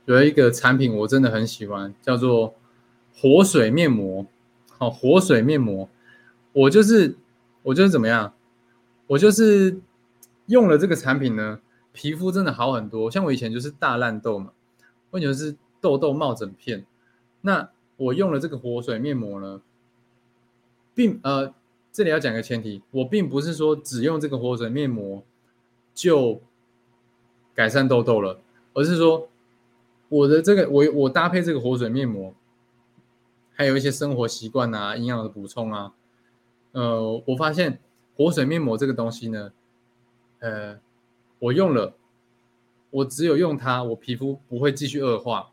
[0.04, 2.56] 有一个产品，我真的很喜欢，叫做
[3.16, 4.26] 活水面膜。
[4.68, 5.90] 好，活水面膜，
[6.52, 7.16] 我就是
[7.64, 8.34] 我就是怎么样？
[9.08, 9.80] 我就是
[10.48, 11.60] 用了这个产品呢，
[11.92, 13.10] 皮肤真的好很多。
[13.10, 14.52] 像我以前就是大烂痘嘛，
[15.12, 16.86] 或者是痘痘冒疹片，
[17.42, 17.70] 那。
[17.96, 19.62] 我用了这个活水面膜呢，
[20.96, 21.54] 并呃，
[21.92, 25.24] 这里要讲个前提，我并不是说只用这个活水面膜
[25.94, 26.42] 就
[27.54, 28.42] 改善痘痘了，
[28.74, 29.30] 而是说
[30.10, 32.34] 我的这个我我搭配这个活水面膜，
[33.54, 35.94] 还有一些生活习惯啊、营养的补充啊，
[36.72, 37.80] 呃，我发现
[38.16, 39.52] 活水面膜这个东西呢，
[40.40, 40.80] 呃，
[41.40, 41.96] 我用了，
[42.90, 45.52] 我只有用它，我皮肤不会继续恶化。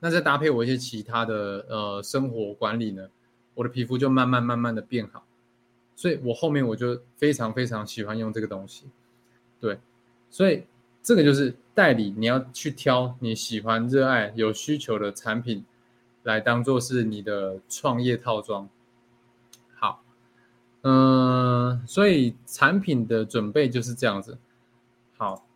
[0.00, 3.08] 那再搭配我一些其他的呃生活管理呢，
[3.54, 5.24] 我的皮肤就慢慢慢慢的变好，
[5.96, 8.84] 所以我后面我就非常非常喜欢用这个东西，
[9.58, 9.80] 对，
[10.30, 10.62] 所以
[11.02, 15.64] 这个就是代理，你要去挑你喜欢、热爱、有需求的产品
[16.28, 18.68] 来当做是你的创业套装。
[19.74, 20.04] 好，
[20.82, 24.36] 嗯，所以产品的准备就是这样子。
[25.16, 25.46] 好，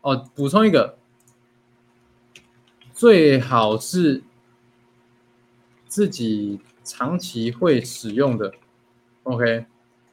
[0.00, 0.96] 哦，补充一个。
[2.94, 4.22] 最好是
[5.86, 8.52] 自己长期会使用的
[9.22, 9.66] ，OK？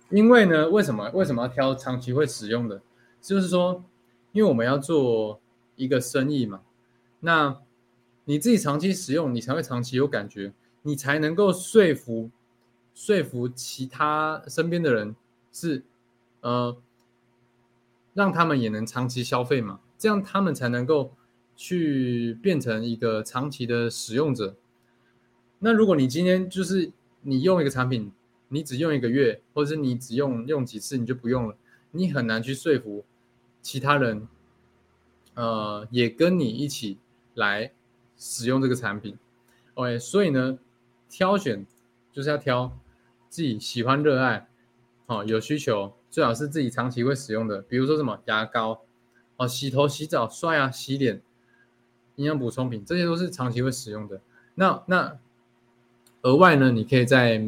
[0.10, 2.82] 因为呢，为什么为什么要挑长期会使用的？
[3.22, 3.84] 就是说，
[4.32, 5.42] 因为我们要做
[5.76, 6.62] 一个生意嘛，
[7.20, 7.58] 那
[8.28, 12.30] 你自己长期使用，你才会长期有感觉，你才能够说服
[12.94, 15.16] 说服其他身边的人，
[15.52, 15.84] 是
[16.42, 16.78] 呃，
[18.14, 21.12] 让他们也能长期消费嘛，这样他们才能够。
[21.60, 24.56] 去变成一个长期的使用者。
[25.58, 26.92] 那如果你今天就是
[27.24, 28.12] 你用一个产品，
[28.50, 31.58] 你只用一个月，或者是你只用用几次你就不用了，
[31.90, 33.04] 你很难去说服
[33.64, 34.28] 其他人，
[35.34, 37.00] 呃，也跟你一起
[37.34, 37.72] 来
[38.18, 39.18] 使用这个产品。
[39.76, 40.58] OK，所以呢，
[41.10, 41.66] 挑选
[42.12, 42.78] 就是要挑
[43.30, 44.48] 自己喜欢、热爱，
[45.06, 48.82] 哦，有需求，最好是自己长期会使用的，比如说什么牙膏，
[49.38, 51.22] 哦，洗头、洗澡、刷牙、洗脸。
[52.16, 54.20] 营养补充品，这些都是长期会使用的。
[54.56, 55.20] 那那
[56.24, 57.40] 额外呢，你可以在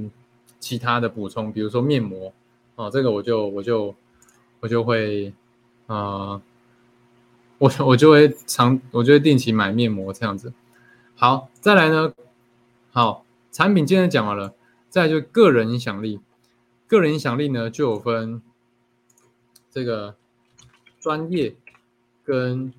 [0.60, 2.32] 其他的补充，比如说面膜
[2.76, 3.96] 哦，这个我就我就
[4.60, 5.34] 我就会
[5.88, 6.40] 啊，
[7.60, 10.54] 我我就会常，我就会定期买面膜这样子。
[11.15, 12.13] 好，再来呢，
[12.91, 14.56] 好，产品今天讲完了，
[14.89, 16.22] 再就个人影响力，
[16.88, 18.41] 个人影响力呢就有分
[19.69, 20.15] 这个
[21.02, 21.56] 专业
[22.24, 22.74] 跟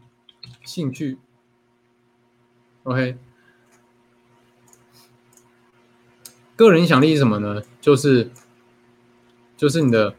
[0.64, 1.18] 兴趣。
[2.84, 3.18] OK，
[6.56, 7.62] 个人影响力是什么呢？
[7.82, 8.30] 就是
[9.58, 10.16] 就是你的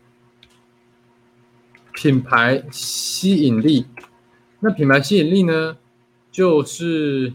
[1.94, 3.88] 品牌吸引力。
[4.62, 5.78] 那品牌吸引力呢，
[6.32, 7.34] 就是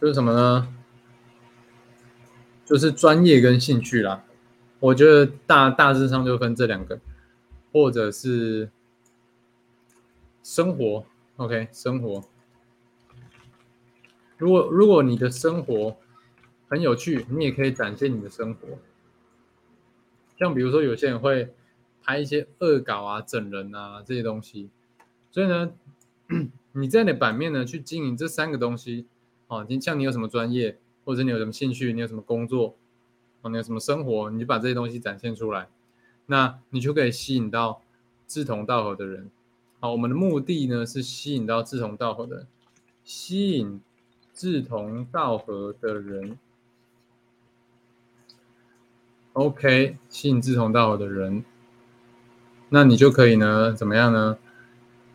[0.00, 0.68] 就是什么呢？
[2.64, 4.24] 就是专业跟兴趣啦。
[4.80, 6.98] 我觉得大大致上就分这两个，
[7.72, 8.68] 或者是
[10.42, 11.06] 生活。
[11.36, 12.24] OK，生活。
[14.36, 15.96] 如果如果你的生活
[16.68, 18.78] 很有趣，你也可以展现你的生活。
[20.36, 21.54] 像比如说，有些人会
[22.04, 24.68] 拍一些恶搞啊、整人啊这些东西，
[25.30, 25.72] 所以呢，
[26.72, 29.06] 你在你的版面呢去经营这三个东西，
[29.46, 32.76] 哦，你像你有什么专业，或者你有什么兴趣，你有什么工作，
[33.40, 35.68] 哦，你有什么生活，你就把这些东西展现出来，
[36.26, 37.80] 那你就可以吸引到
[38.26, 39.30] 志同道合的人。
[39.80, 42.46] 好，我们的目的呢是吸引到志同道合的人，
[43.02, 43.80] 吸引
[44.34, 46.38] 志同道合的人。
[49.34, 51.44] OK，吸引志同道合的人，
[52.70, 54.36] 那你就可以呢，怎么样呢？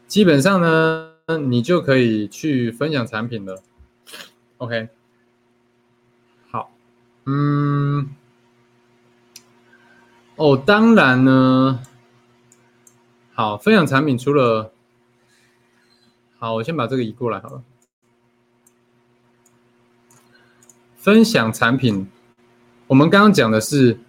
[0.08, 1.12] 基本上呢，
[1.48, 3.62] 你就可以去分享产品了。
[4.58, 4.88] OK，
[6.50, 6.72] 好，
[7.26, 8.10] 嗯，
[10.36, 11.82] 哦，当然呢，
[13.34, 14.72] 好，分享产品除了，
[16.38, 17.64] 好，我先把这个移过来好了，
[20.96, 22.08] 分享产品，
[22.88, 24.00] 我们刚刚讲的是。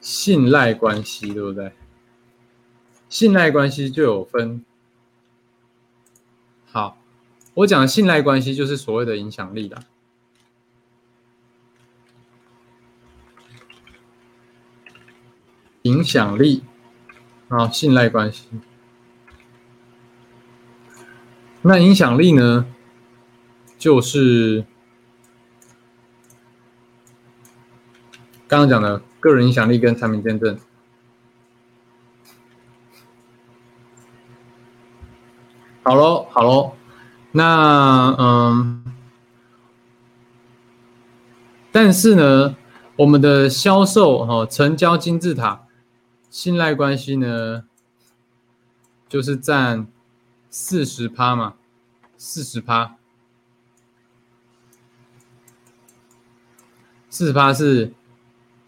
[0.00, 1.72] 信赖关系对不对？
[3.08, 4.64] 信赖关系就有分。
[6.70, 6.96] 好，
[7.54, 9.82] 我讲信赖关系就是所谓的影响力啦。
[15.82, 16.62] 影响力
[17.48, 18.46] 啊，信赖关系。
[21.62, 22.64] 那影响力呢，
[23.76, 24.64] 就是
[28.46, 29.02] 刚刚讲的。
[29.20, 30.58] 个人影响力跟产品见证，
[35.82, 36.74] 好喽，好喽，
[37.32, 38.82] 那嗯，
[41.70, 42.56] 但是呢，
[42.96, 45.66] 我们的销售哈，成交金字塔，
[46.30, 47.64] 信赖关系呢，
[49.06, 49.86] 就是占
[50.48, 51.56] 四十趴嘛，
[52.16, 52.96] 四十趴，
[57.10, 57.92] 四十趴是。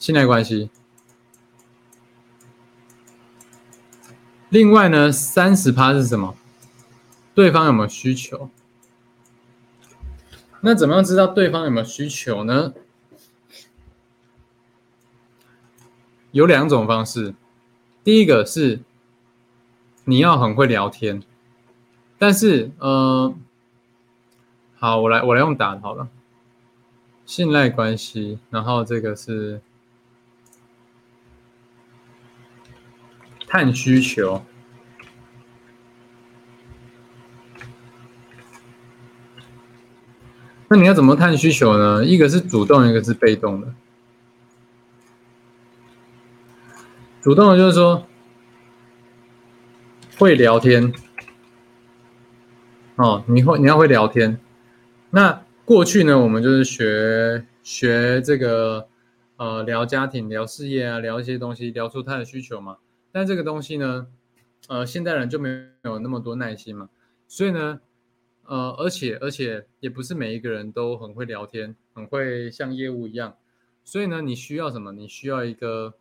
[0.02, 0.68] 信赖关系。
[4.48, 6.36] 另外呢，三十趴是什么？
[7.36, 8.50] 对方有没有需求？
[10.62, 12.74] 那怎么样知道对方有没有需求呢？
[16.32, 17.36] 有两种方式。
[18.02, 18.80] 第一个是
[20.04, 21.22] 你要很会聊天，
[22.18, 23.32] 但是呃，
[24.80, 26.08] 好，我来我来用打好了。
[27.24, 29.62] 信赖关系，然后这个是。
[33.52, 34.42] 探需求，
[40.68, 42.02] 那你要怎么探需求呢？
[42.02, 43.74] 一个是主动，一个是被动的。
[47.20, 48.06] 主动的就是说
[50.16, 50.90] 会聊天，
[52.96, 54.40] 哦，你会你要会聊天。
[55.10, 58.88] 那过去呢，我们就是学学这个
[59.36, 62.78] 呃聊家庭、聊事业啊，聊一些东西，聊出他的需求嘛。
[63.12, 64.06] 但这个东西呢，
[64.68, 66.88] 呃，现代人就没有那么多耐心嘛，
[67.28, 67.80] 所以呢，
[68.44, 73.36] 呃，而且而且也不是每一个人都很会聊天，很会像业务一样，
[73.84, 74.92] 所以呢，你需要什么？
[74.92, 75.92] 你需要一个，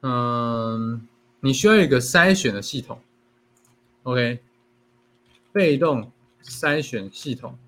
[0.00, 1.06] 嗯，
[1.40, 2.98] 你需要一个筛选的系统
[4.04, 4.40] ，OK，
[5.52, 6.10] 被动
[6.42, 7.58] 筛选系统，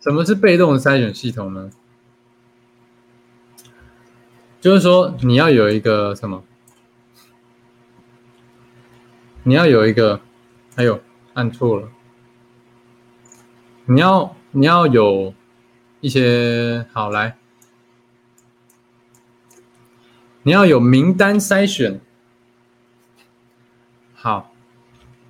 [0.00, 1.70] 什么是被动筛选系统呢？
[4.60, 6.42] 就是说，你要有一个什么？
[9.44, 10.20] 你要有一个，
[10.74, 11.00] 还有
[11.34, 11.88] 按错了。
[13.86, 15.32] 你要你要有
[16.00, 17.38] 一些好来，
[20.42, 22.00] 你要有名单筛选，
[24.14, 24.52] 好，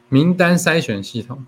[0.09, 1.47] 名单筛选系统。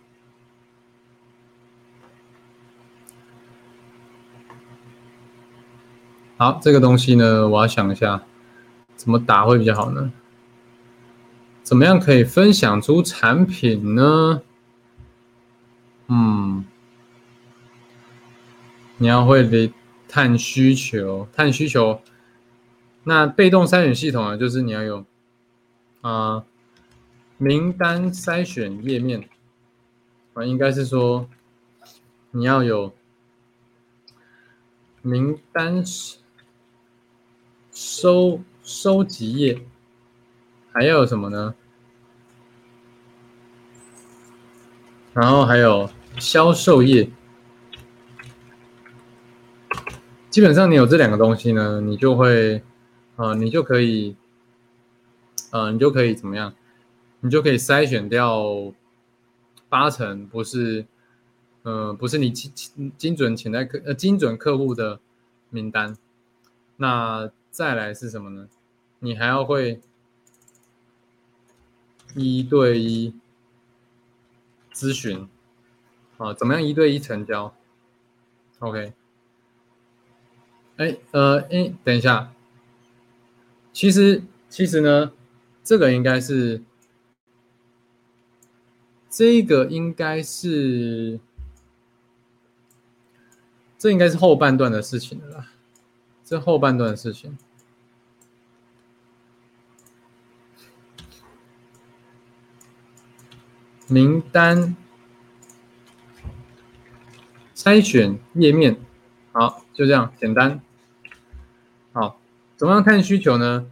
[6.41, 8.23] 好，这个东西呢，我要想一下，
[8.97, 10.11] 怎么打会比较好呢？
[11.63, 14.41] 怎么样可以分享出产品呢？
[16.09, 16.65] 嗯，
[18.97, 19.71] 你要会得
[20.09, 22.01] 探需求，探需求。
[23.05, 25.05] 那被动筛选系统呢，就是你要有
[26.01, 26.43] 啊
[27.37, 29.29] 名单筛选页面
[30.33, 31.29] 啊，应该是说
[32.31, 32.95] 你要有
[35.03, 35.85] 名单。
[37.81, 39.59] 收收集页，
[40.71, 41.55] 还要有什么呢？
[45.15, 47.11] 然后还有销售页。
[50.29, 52.63] 基本上你有这两个东西呢，你就会，
[53.17, 54.15] 呃，你就可以，
[55.51, 56.53] 呃，你就可以怎么样？
[57.21, 58.75] 你就可以筛选掉
[59.71, 60.85] 八成不是，
[61.63, 65.01] 呃，不是你精精准潜在客呃精准客户的
[65.49, 65.97] 名单。
[66.77, 68.49] 那再来是什么呢？
[69.01, 69.81] 你还要会
[72.15, 73.15] 一对一
[74.73, 75.29] 咨询
[76.19, 76.33] 啊？
[76.35, 77.55] 怎么样一对一成交
[78.61, 78.93] ？OK。
[80.77, 82.33] 哎，呃，哎，等一下，
[83.73, 85.13] 其实其实呢，
[85.63, 86.63] 这个应该是，
[89.11, 91.21] 这个应该是，
[93.77, 95.53] 这应该是后半段的事情了啦，
[96.31, 97.37] 这后半段的事情，
[103.89, 104.77] 名单
[107.53, 108.81] 筛选页面，
[109.33, 110.63] 好，就这样简单。
[111.93, 112.21] 好，
[112.57, 113.69] 怎么样看需求呢？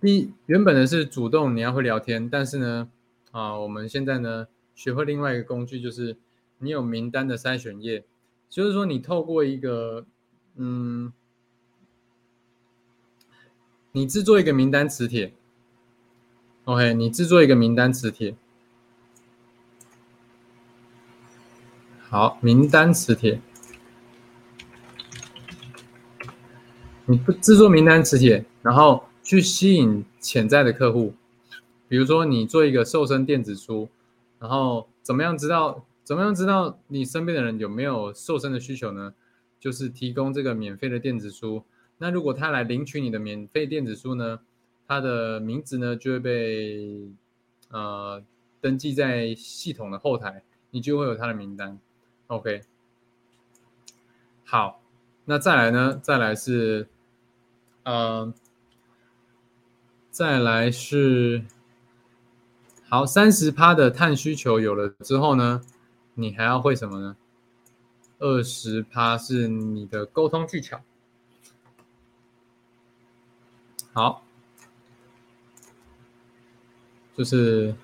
[0.00, 2.90] 第一，原本的是主动，你要会聊天，但是呢，
[3.30, 6.16] 啊，我们现在呢，学会另外一个工具，就是
[6.58, 8.04] 你有名单的筛选页，
[8.50, 10.04] 就是说你透过一个，
[10.56, 11.12] 嗯，
[13.96, 15.32] 你制作一个名单磁铁
[16.64, 18.34] ，OK，你制作一个名单磁铁，
[22.08, 23.40] 好，名单磁铁。
[27.06, 31.14] 你不制作名单磁铁，然后去吸引潜在的客户，
[31.86, 33.88] 比如说你做一个瘦身电子书，
[34.40, 39.14] 然后怎么样知道怎么样知道你身边的人有没有瘦身的需求呢？
[39.60, 41.62] 就是提供这个免费的电子书。
[41.98, 44.40] 那如果他来领取你的免费电子书呢，
[44.86, 47.08] 他的名字呢就会被
[47.68, 48.22] 呃
[48.60, 51.78] 登记在系统的后台，你就会有他的名单。
[52.26, 52.62] OK，
[54.44, 54.80] 好，
[55.24, 56.00] 那再来呢？
[56.02, 56.88] 再来是。
[57.86, 58.32] 呃，
[60.08, 61.44] 再来是
[62.88, 65.60] 好三十趴的碳需求有了之后呢，
[66.14, 67.14] 你还要会什么呢？
[68.20, 70.80] 二十趴是你的沟通技巧。
[73.94, 74.24] 好，
[77.16, 77.76] 就是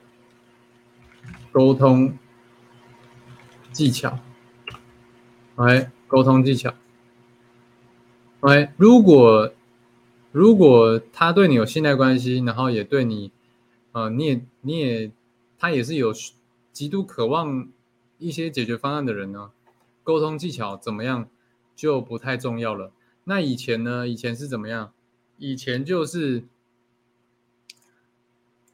[1.53, 2.19] 沟通
[3.71, 4.19] 技巧。
[5.55, 6.75] OK，沟通技巧。
[8.41, 9.53] OK，如果
[10.33, 13.31] 如果他对你有信赖关系，然后也对你，
[13.93, 15.13] 呃，你也你也
[15.61, 16.13] 他也是有
[16.73, 17.69] 极度渴望
[18.19, 19.53] 一些解决方案的人呢，
[20.03, 21.29] 沟通技巧怎么样
[21.77, 22.91] 就不太重要了。
[23.23, 24.09] 那以前呢？
[24.09, 24.93] 以前是怎么样？
[25.41, 26.45] 以前就是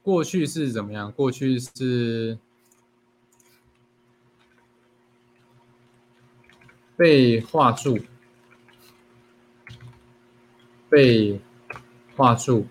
[0.03, 1.11] 过去是怎么样？
[1.11, 2.39] 过去是
[6.95, 7.99] 被画住
[10.91, 11.41] 被。
[12.17, 12.67] 画住。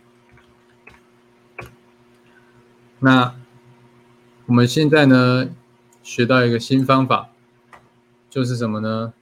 [2.98, 3.36] 那
[4.48, 5.56] 我们现在呢，
[6.02, 7.30] 学到一个新方法，
[8.28, 9.14] 就是什么呢？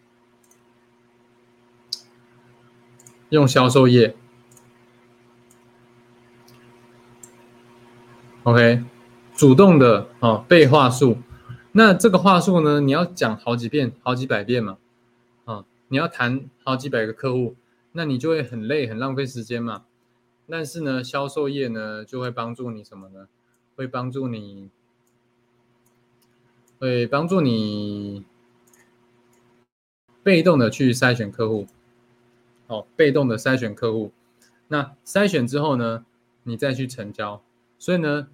[3.31, 4.15] 用销售页。
[8.43, 8.83] OK，
[9.37, 11.17] 主动的啊，背话术。
[11.71, 14.77] 那这个话术呢，你要讲好几遍、好几百遍嘛？
[15.45, 17.55] 啊，你要谈好几百个客户，
[17.93, 19.85] 那你就会很累、很浪费时间嘛。
[20.49, 23.29] 但是呢，销售业呢就会帮助你什么呢？
[23.77, 24.69] 会帮助你，
[26.79, 28.25] 会帮助你
[30.21, 31.65] 被动的去筛选客户，
[32.67, 34.11] 哦，被动的筛选客户。
[34.67, 36.05] 那筛选之后呢，
[36.43, 37.41] 你再去成交。
[37.83, 38.29] 所以呢，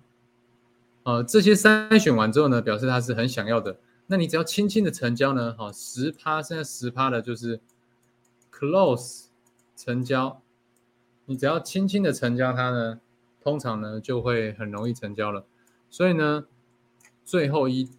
[1.02, 3.80] 呃，这些筛选完之后呢，表示他是很想要的。
[4.06, 7.60] 那你只要轻轻的成交呢，好，十趴，现在十趴的就是
[8.52, 9.26] close
[9.76, 10.40] 成交。
[11.26, 13.02] 你只要轻轻的成交它呢，
[13.42, 15.48] 通常呢就会很容易成交了。
[15.90, 16.46] 所以呢，
[17.26, 17.90] 最后一、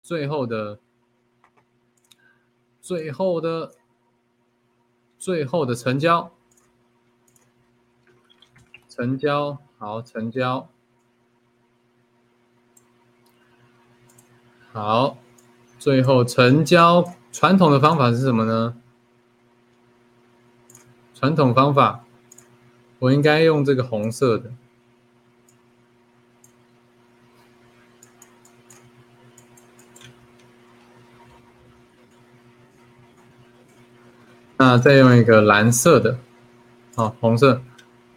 [0.00, 0.80] 最后的、
[2.80, 3.74] 最后的、
[5.18, 6.32] 最后的成交，
[8.88, 10.70] 成交好，成交
[14.74, 15.16] 好，
[15.78, 17.14] 最后成交。
[17.32, 18.74] 传统的方法是什么呢？
[21.14, 22.04] 传统方法。
[22.98, 24.50] 我应该用这个红色的，
[34.56, 36.18] 那再用一个蓝色的，
[36.96, 37.60] 好，红色。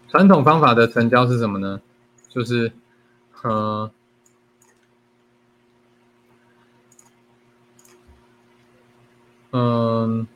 [0.08, 1.82] 传统方法的成交是什么呢？
[2.30, 2.72] 就是，
[3.42, 3.92] 呃，
[9.52, 10.28] 嗯，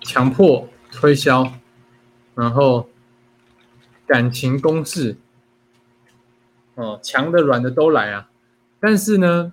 [0.00, 0.68] 强迫。
[0.90, 1.52] 推销，
[2.34, 2.88] 然后
[4.06, 5.18] 感情攻势，
[6.76, 8.30] 哦，强的软的都来啊！
[8.80, 9.52] 但是呢，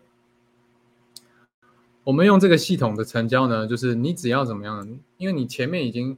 [2.05, 6.17] 我们用这个系统的成交呢，就是你只要怎么样，因为你前面已经，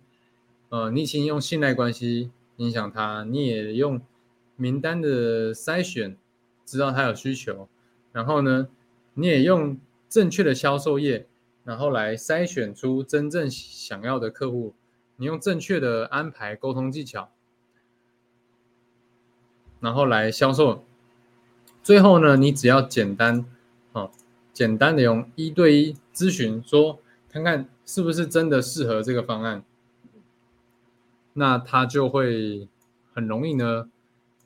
[0.70, 4.00] 呃，你已经用信赖关系影响他，你也用
[4.56, 6.16] 名单的筛选
[6.64, 7.68] 知道他有需求，
[8.12, 8.68] 然后呢，
[9.16, 9.80] 你也用
[10.10, 11.28] 正确的销售业，
[11.64, 14.74] 然后来筛选出真正想要的客户，
[15.18, 17.30] 你用正确的安排沟通技巧，
[19.80, 20.84] 然后来销售，
[21.84, 23.46] 最后呢，你只要简单，
[23.94, 24.12] 啊。
[24.54, 27.00] 简单的用一对一咨询，说
[27.30, 29.64] 看看是不是真的适合这个方案，
[31.34, 32.68] 那他就会
[33.14, 33.88] 很容易呢，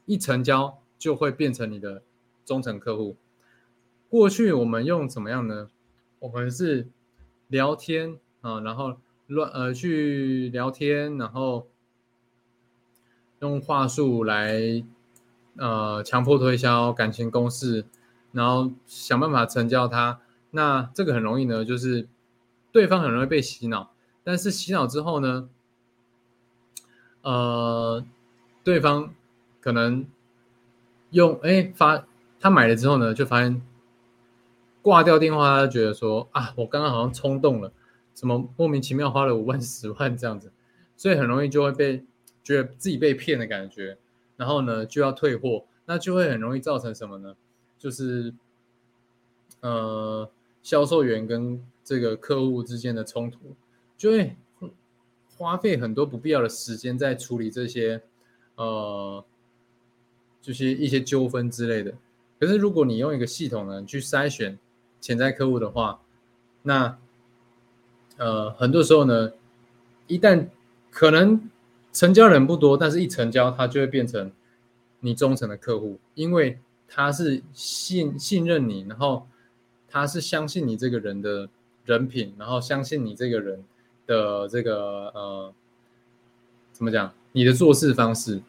[0.05, 2.03] 一成交就会变成你的
[2.43, 3.16] 忠诚客户。
[4.12, 5.70] 过去我们用怎么样呢？
[6.20, 6.89] 我们是
[7.47, 8.97] 聊天啊，然后
[9.28, 11.70] 乱呃去聊天，然后
[13.39, 14.84] 用话术来
[15.55, 17.86] 呃强迫推销感情公式。
[18.34, 20.20] 然后想办法成交他，
[20.51, 22.09] 那这个很容易呢，就是
[22.74, 23.93] 对方很容易被洗脑。
[24.26, 25.49] 但是洗脑之后呢，
[27.22, 28.05] 呃，
[28.62, 29.14] 对方
[29.62, 30.05] 可能
[31.12, 32.05] 用哎发
[32.39, 33.62] 他买了之后呢，就发现
[34.82, 37.72] 挂掉电话，他就觉得说啊，我刚刚好像冲动了，
[38.16, 40.52] 什么莫名其妙花了五万十万这样子，
[40.98, 42.04] 所以很容易就会被
[42.44, 43.98] 觉得自己被骗的感觉，
[44.38, 47.36] 然后呢就要退货，那就会很容易造成什么呢？
[47.78, 48.34] 就是，
[49.62, 50.30] 呃，
[50.62, 53.56] 销售员跟这个客户之间的冲突，
[53.98, 54.36] 就会
[55.38, 58.02] 花费很多不必要的时间在处理这些，
[58.56, 59.24] 呃，
[60.42, 61.94] 就是一些纠纷之类的。
[62.40, 64.58] 可是如果你用一个系统呢去筛选
[65.02, 65.99] 潜在客户的话，
[66.62, 66.97] 那，
[68.16, 69.34] 呃，很多时候呢，
[70.08, 70.47] 一旦
[70.89, 71.49] 可能
[71.91, 74.32] 成交人不多，但是一成交，他就会变成
[75.02, 76.58] 你忠诚的客户，因为。
[76.93, 79.26] 他是信信任你，然后
[79.88, 81.47] 他是相信你这个人的
[81.86, 83.64] 人品，然后相信你这个人
[84.06, 85.54] 的这个呃，
[86.74, 87.14] 怎么讲？
[87.32, 88.41] 你的做事方式，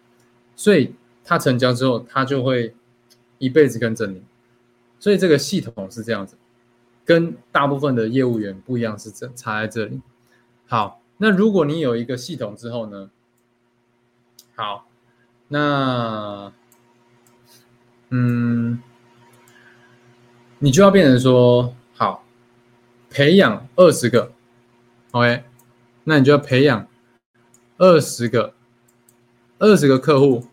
[0.57, 0.93] 所以
[1.25, 2.75] 他成交之后，他就会
[3.39, 4.21] 一辈子跟着你。
[4.99, 6.37] 所以这个系统是这样子，
[7.13, 10.01] 跟大部分的业务员不一样，是这差在这里。
[10.67, 13.11] 好，那如果你有一个系统之后呢？
[14.55, 14.87] 好，
[15.49, 16.53] 那。
[18.15, 18.83] 嗯，
[20.59, 22.23] 你就要变成说好，
[23.09, 24.33] 培养二十个
[25.13, 25.45] ，OK，
[26.05, 26.87] 那你就要培养
[27.79, 28.53] 二十个，
[29.59, 30.47] 二十个客户，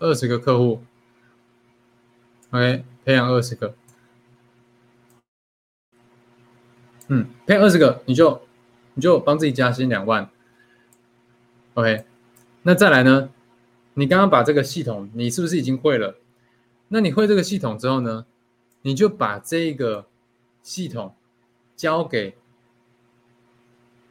[0.00, 0.82] 二十个客户
[2.50, 3.76] ，OK，培养二十个，
[7.08, 8.42] 嗯，配二十个，你就
[8.94, 10.28] 你就帮自己加薪两万
[11.74, 12.04] ，OK，
[12.62, 13.30] 那再来呢？
[13.94, 16.16] 你刚刚把这个系统，你是不是已经会了？
[16.88, 18.26] 那你会这个系统之后呢，
[18.82, 20.06] 你就把这个
[20.62, 21.14] 系统
[21.74, 22.36] 交给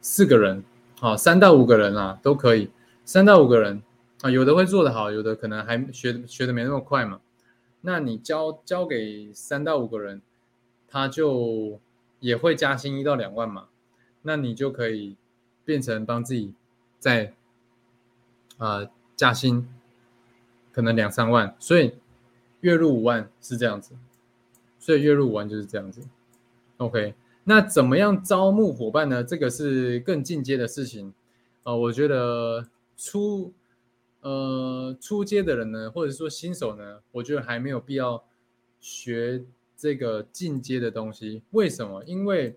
[0.00, 0.64] 四个人，
[0.98, 2.70] 好，三到五个人啊，都可以，
[3.04, 3.82] 三到五个人
[4.22, 7.20] 啊，有的会做得好，有的可能还学学的没那么快嘛。
[7.82, 10.20] 那你交交给三到五个人，
[10.88, 11.78] 他就
[12.26, 13.68] 也会加薪一到两万嘛，
[14.22, 15.16] 那你就可以
[15.64, 16.52] 变成帮自己
[16.98, 17.34] 在
[18.58, 19.68] 啊加薪。
[20.72, 21.94] 可能两三万，所以
[22.60, 23.94] 月入五万是这样子，
[24.78, 26.02] 所以月入五万就是这样子。
[26.76, 27.14] OK，
[27.44, 29.24] 那怎么样招募伙伴呢？
[29.24, 31.14] 这个是更进阶的事情。
[31.62, 33.54] 呃，我觉得初
[34.20, 38.22] 呃初阶的人呢，或者说新手呢，我觉得还没有必要
[38.78, 39.42] 学
[39.76, 41.42] 这个进阶的东西。
[41.50, 42.02] 为什么？
[42.04, 42.56] 因为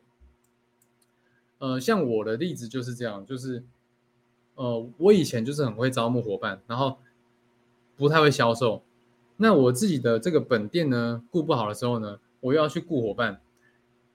[1.60, 3.64] 呃，像我的例子就是这样，就是
[4.56, 6.98] 呃，我以前就是很会招募伙伴，然后。
[8.00, 8.82] 不太会销售，
[9.36, 13.42] 那我自己的这个本店呢，顾不好的时候呢，我又要去顾伙伴，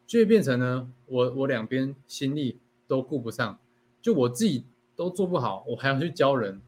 [0.06, 3.58] 就会变成呢，我我两边心力都顾不上，
[4.00, 4.64] 就我自己
[4.96, 6.62] 都做不好，我还要去教人，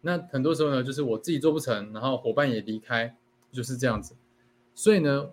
[0.00, 3.16] 那很多时候呢，就是我自己做不成，然后伙伴也离开，
[3.52, 4.16] 就是这样子。
[4.76, 5.30] 所以呢，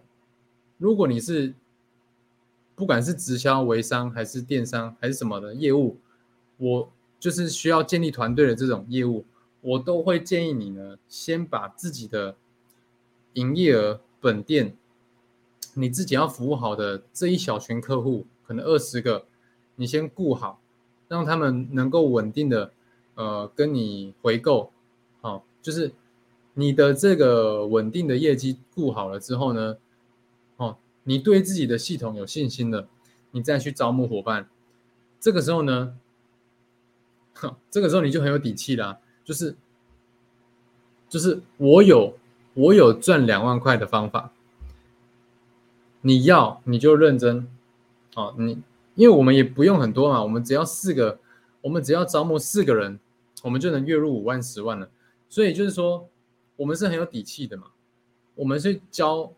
[0.77, 1.53] 如果你是
[2.75, 5.97] 不管是直销、微商还是电商还是什么的业务，
[6.57, 6.89] 我
[7.19, 9.25] 就是需要建立团队的这种业务。
[9.61, 12.35] 我都会建议你呢，先把自己的
[13.33, 14.75] 营业额本店，
[15.73, 19.25] 你自己要服务好的这一小群客户，可能二十个，
[19.75, 20.59] 你先顾好，
[21.07, 22.73] 让他们能够稳定的，
[23.15, 24.71] 呃，跟你回购，
[25.21, 25.93] 好，就是
[26.55, 29.77] 你的这个稳定的业绩顾好了之后呢，
[30.57, 32.87] 哦，你对自己的系统有信心了，
[33.31, 34.47] 你再去招募伙伴，
[35.19, 35.95] 这个时候呢，
[37.71, 38.99] 这个时候你就很有底气啦。
[39.25, 39.55] 就是，
[41.07, 42.17] 就是我有
[42.53, 44.31] 我有赚两万块的方法，
[46.01, 47.47] 你要你就认真，
[48.15, 48.61] 哦，你
[48.95, 51.19] 因为我们也不用很多嘛，我们只要四个，
[51.61, 52.99] 我们只要招募四个人，
[53.41, 54.89] 我们就能月入五万、十万了。
[55.29, 56.07] 所以就是说，
[56.57, 57.67] 我们是很有底气的嘛。
[58.35, 59.31] 我们是教，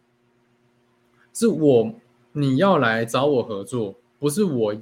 [1.34, 1.94] 是我
[2.32, 4.76] 你要来找我合作，不是我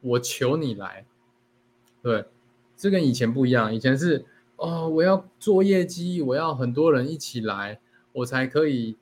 [0.00, 1.04] 我求你来，
[2.00, 2.24] 对，
[2.76, 3.74] 这跟以前不一样。
[3.74, 4.24] 以前是
[4.54, 7.80] 哦，我要做业绩，我要很多人一起来，
[8.12, 8.96] 我才可以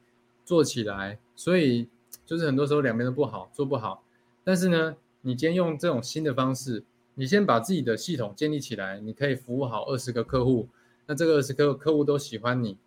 [0.45, 1.19] 做起来。
[1.37, 1.89] 所以
[2.25, 4.03] 就是很多时候两边都不好，做不好。
[4.43, 6.85] 但是呢，你今天用这种新的方式，
[7.17, 10.69] 你先把自己的系统建立起来，你可以服务好二十个客户。
[11.07, 12.79] 那这个是客客户都喜欢你，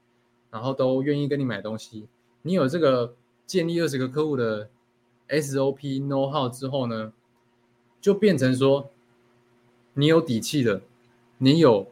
[0.50, 2.08] 然后都愿意跟你买东西。
[2.42, 3.14] 你有这个
[3.46, 4.70] 建立二十个客户的
[5.30, 7.14] SOP know how 之后呢，
[8.02, 8.90] 就变成说
[9.94, 10.82] 你有底气了，
[11.38, 11.92] 你有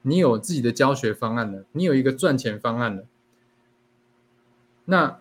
[0.00, 3.04] 你有自己的教学方案了，你有一个赚钱方案了，
[4.86, 5.20] 那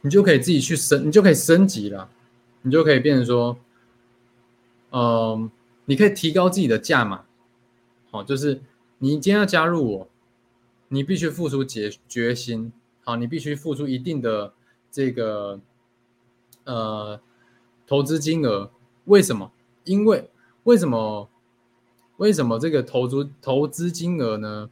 [0.00, 2.10] 你就可以自己去升，你就可以升级了，
[2.62, 3.56] 你就可以变成说，
[4.90, 5.48] 嗯，
[5.84, 7.24] 你可以提高自己的价码，
[8.10, 8.60] 好，就是。
[9.04, 10.08] 你今天要加入我，
[10.86, 12.72] 你必须付出决决心，
[13.02, 14.54] 好，你必须付出一定的
[14.92, 15.58] 这个
[16.62, 17.20] 呃
[17.84, 18.70] 投资金额。
[19.06, 19.50] 为什么？
[19.82, 20.30] 因为
[20.62, 21.28] 为什么？
[22.18, 24.70] 为什么这个投资投资金额呢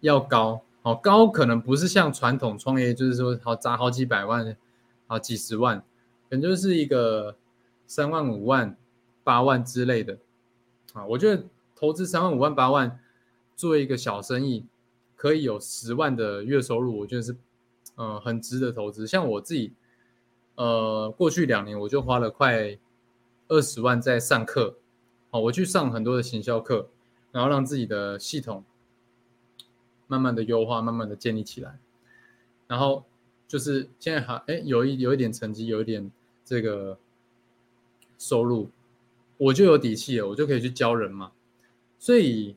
[0.00, 0.62] 要高？
[0.80, 4.56] 好高可能不是像传统创业，就是说好砸好几百万，
[5.06, 5.80] 好几十万，
[6.30, 7.36] 可能就是一个
[7.86, 8.74] 三万、五万、
[9.22, 10.16] 八万之类的。
[10.94, 11.44] 啊，我觉得
[11.76, 12.98] 投资三万、五万、八万。
[13.62, 14.66] 做一个小生意，
[15.14, 17.36] 可以有十万的月收入，我觉得是，
[17.94, 19.06] 嗯，很值得投资。
[19.06, 19.72] 像我自己，
[20.56, 22.76] 呃，过去两年我就花了快
[23.46, 24.74] 二十万在上课，
[25.30, 26.88] 哦，我去上很多的行销课，
[27.30, 28.64] 然后让自己的系统
[30.08, 31.78] 慢慢的优化，慢慢的建立起来，
[32.66, 33.04] 然后
[33.46, 36.10] 就是现在还哎有一有一点成绩，有一点
[36.44, 36.98] 这个
[38.18, 38.70] 收入，
[39.36, 41.30] 我就有底气了，我就可以去教人嘛，
[42.00, 42.56] 所以。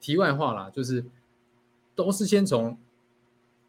[0.00, 1.04] 题外话啦，就是
[1.94, 2.78] 都是先从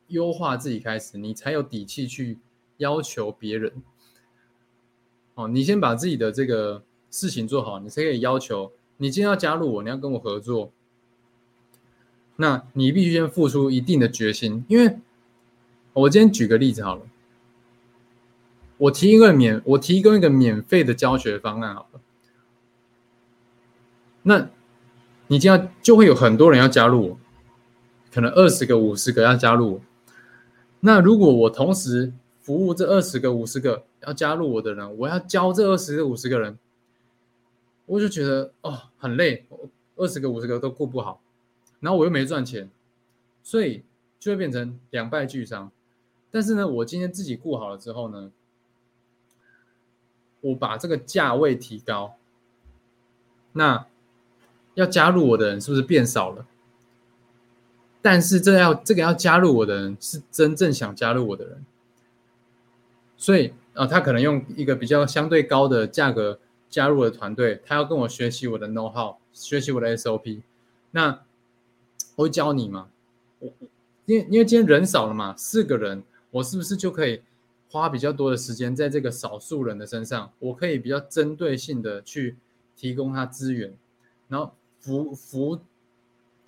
[0.08, 2.38] 优化自己开始，你才有底气去
[2.78, 3.74] 要求别人。
[5.36, 10.72] 哦，你先把自己的这个事情做好，你才可以要求你今天要加入我，你要跟我合作，
[12.36, 14.64] 那你必须先付出一定的决心。
[14.68, 15.00] 因为
[15.94, 17.02] 我今天举个例子好了，
[18.78, 22.02] 我提一个免，我提供一个免费的教学方案好了，
[24.22, 24.50] 那。
[25.30, 27.18] 你这样就会有很多人要加入我，
[28.14, 29.82] 可能二十个、五十个要加入我。
[30.80, 36.58] 那如果我同时服务这二十个、五十个要加入我的人，我要教这二十个、五十个人，
[37.86, 39.46] 我就觉得哦很累，
[39.98, 41.22] 二十个、五十个都顾不好，
[41.82, 42.70] 然后我又没赚钱，
[43.44, 43.84] 所以
[44.20, 45.70] 就会变成两败俱伤。
[46.32, 48.32] 但是呢，我今天自己顾好了之后呢，
[50.40, 52.16] 我把这个价位提高，
[53.52, 53.86] 那。
[54.78, 56.46] 要加入我的人是不是变少了？
[58.00, 61.66] 但是这要这个要加入我的人是真正想加入我的人，
[63.18, 70.42] 所以啊，他可能用一个比较相对高的价格加入我的团队，他要跟我学习我的 know how，学习我的 SOP。
[70.92, 71.22] 那
[72.16, 72.88] 我会教你嘛？
[73.40, 73.52] 我
[74.06, 77.24] 因为因为今天人少了嘛，四个人，我是不是就可以
[77.72, 80.32] 花比较多的时间在这个少数人的身上？
[80.38, 82.38] 我可以比较针对性的去
[82.76, 83.76] 提供他资源，
[84.28, 84.54] 然后。
[84.88, 85.60] 辅辅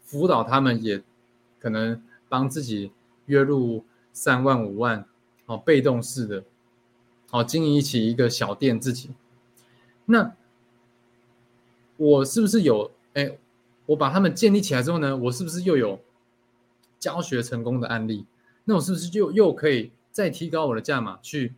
[0.01, 1.03] 辅导他们也
[1.59, 2.93] 可能帮自己
[3.25, 3.83] 月入
[4.13, 5.05] 三万五万，
[5.45, 6.45] 哦，被动式的，
[7.31, 9.09] 哦，经营起一个小店自己。
[10.05, 10.33] 那
[11.97, 12.91] 我是不是有？
[13.13, 13.37] 哎，
[13.87, 15.99] 我把他们建立起来之后呢，我是不是又有
[16.97, 18.25] 教学成功的案例？
[18.63, 21.55] 那我是不是就又可以再提高我的价码，去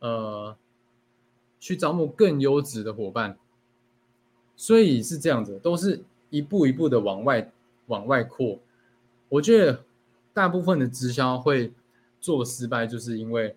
[0.00, 0.54] 呃，
[1.58, 3.38] 去招募更优质的伙伴？
[4.54, 7.52] 所以是这样子，都是一步一步的往外
[7.86, 8.58] 往外扩。
[9.28, 9.84] 我觉得
[10.32, 11.72] 大部分的直销会
[12.20, 13.54] 做失败，就是因为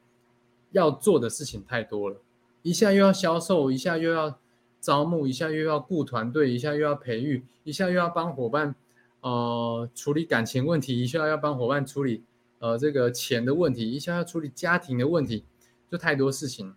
[0.71, 2.17] 要做的事情太多了，
[2.61, 4.37] 一下又要销售，一下又要
[4.79, 8.75] 招募，一下又要雇团队，一下又要培育，一下又要帮伙伴
[9.21, 12.23] 呃处理感情问题，一下要帮伙伴处理
[12.59, 15.43] 呃这个钱的问题，一下要处理家庭的问题，
[15.89, 16.73] 就太多事情。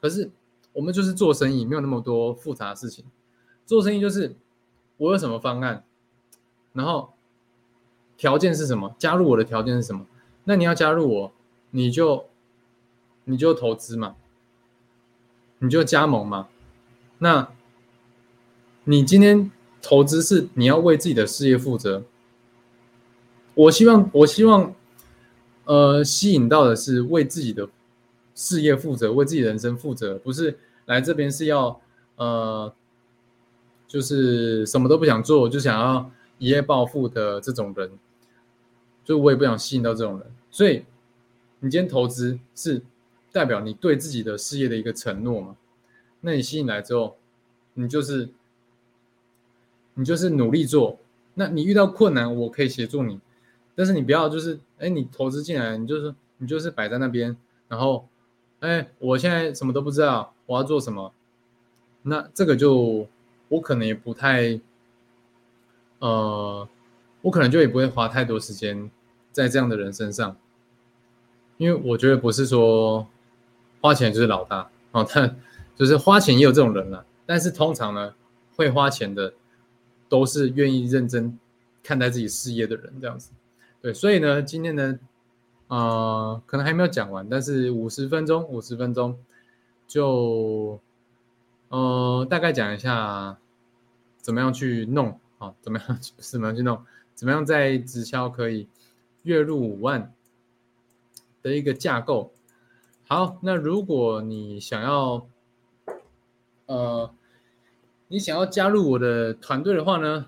[0.00, 0.30] 可是
[0.72, 3.04] 我们就是做生意，没有那么多复杂的事情。
[3.64, 4.34] 做生意就是
[5.02, 5.82] 我有什么方案，
[6.74, 7.12] 然后
[8.16, 8.94] 条件是什么？
[8.98, 10.06] 加入我的条件是什么？
[10.44, 11.32] 那你要加入我，
[11.70, 12.26] 你就
[13.24, 14.14] 你就投资嘛，
[15.58, 16.48] 你就加盟嘛。
[17.18, 17.48] 那
[18.84, 19.50] 你今天
[19.80, 22.04] 投资是你要为自己的事业负责。
[23.54, 24.72] 我希望我希望
[25.64, 27.68] 呃吸引到的是为自己的
[28.36, 31.80] 事业负责，为自己人生负责，不是来这边是要
[32.14, 32.72] 呃
[33.92, 37.90] 就是什么都不想做，就想要一夜暴富的这种人，
[39.04, 40.26] 就我也不想吸引到这种人。
[40.50, 40.86] 所以
[41.60, 42.80] 你今天投资是
[43.30, 45.56] 代表你对自己的事业的一个承诺嘛？
[46.22, 47.18] 那你吸引来之后，
[47.74, 48.30] 你就是
[49.92, 50.98] 你就是努力做。
[51.34, 53.20] 那你遇到困难，我可以协助你，
[53.74, 57.36] 但是你不要就是，哎，你投资进来，你就是你就是摆在那边，
[57.68, 58.08] 然后，
[58.60, 61.12] 哎，我现在什么都不知道，我要做什么？
[62.04, 63.06] 那这个就
[63.52, 64.58] 我可能也不太，
[65.98, 66.68] 呃，
[67.20, 68.90] 我可能就也不会花太多时间
[69.30, 70.36] 在这样的人身上，
[71.58, 73.06] 因为我觉得不是说
[73.80, 75.36] 花钱就是老大哦，但
[75.76, 78.14] 就是花钱也有这种人了，但是通常呢，
[78.56, 79.32] 会花钱的。
[80.08, 81.38] 都是愿意认真
[81.82, 83.30] 看待自己事业的人，这样子，
[83.80, 84.98] 对，所以呢，今天呢，
[85.68, 89.18] 呃，可能还没有讲完，但是五十分钟，五十分钟，
[89.88, 90.78] 就，
[91.70, 93.38] 呃，大概讲一下
[94.22, 96.82] 怎么样去弄啊，怎么样 怎么样去弄，
[97.14, 98.66] 怎么样在直销可以
[99.24, 100.14] 月入五万
[101.42, 102.32] 的一个架构。
[103.06, 105.26] 好，那如果你想要，
[106.64, 107.12] 呃。
[108.08, 110.26] 你想要加入我的团队的话呢，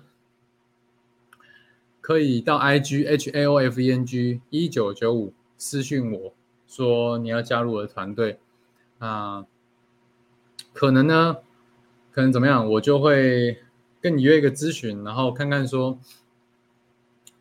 [2.01, 6.33] 可以到 I G H A O F E N G 一九九五私信我
[6.65, 8.39] 说你要加入我的团队
[8.97, 9.45] 啊，
[10.73, 11.37] 可能呢，
[12.11, 13.59] 可能怎么样，我就会
[14.05, 15.97] 跟你约一个咨询，然后看看说，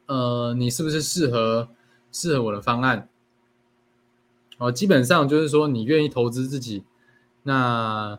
[0.06, 1.68] 呃，你是不是适合
[2.10, 3.06] 适合我的方案？
[4.56, 6.84] 哦，基本上就是说你愿意投资自己，
[7.42, 8.18] 那。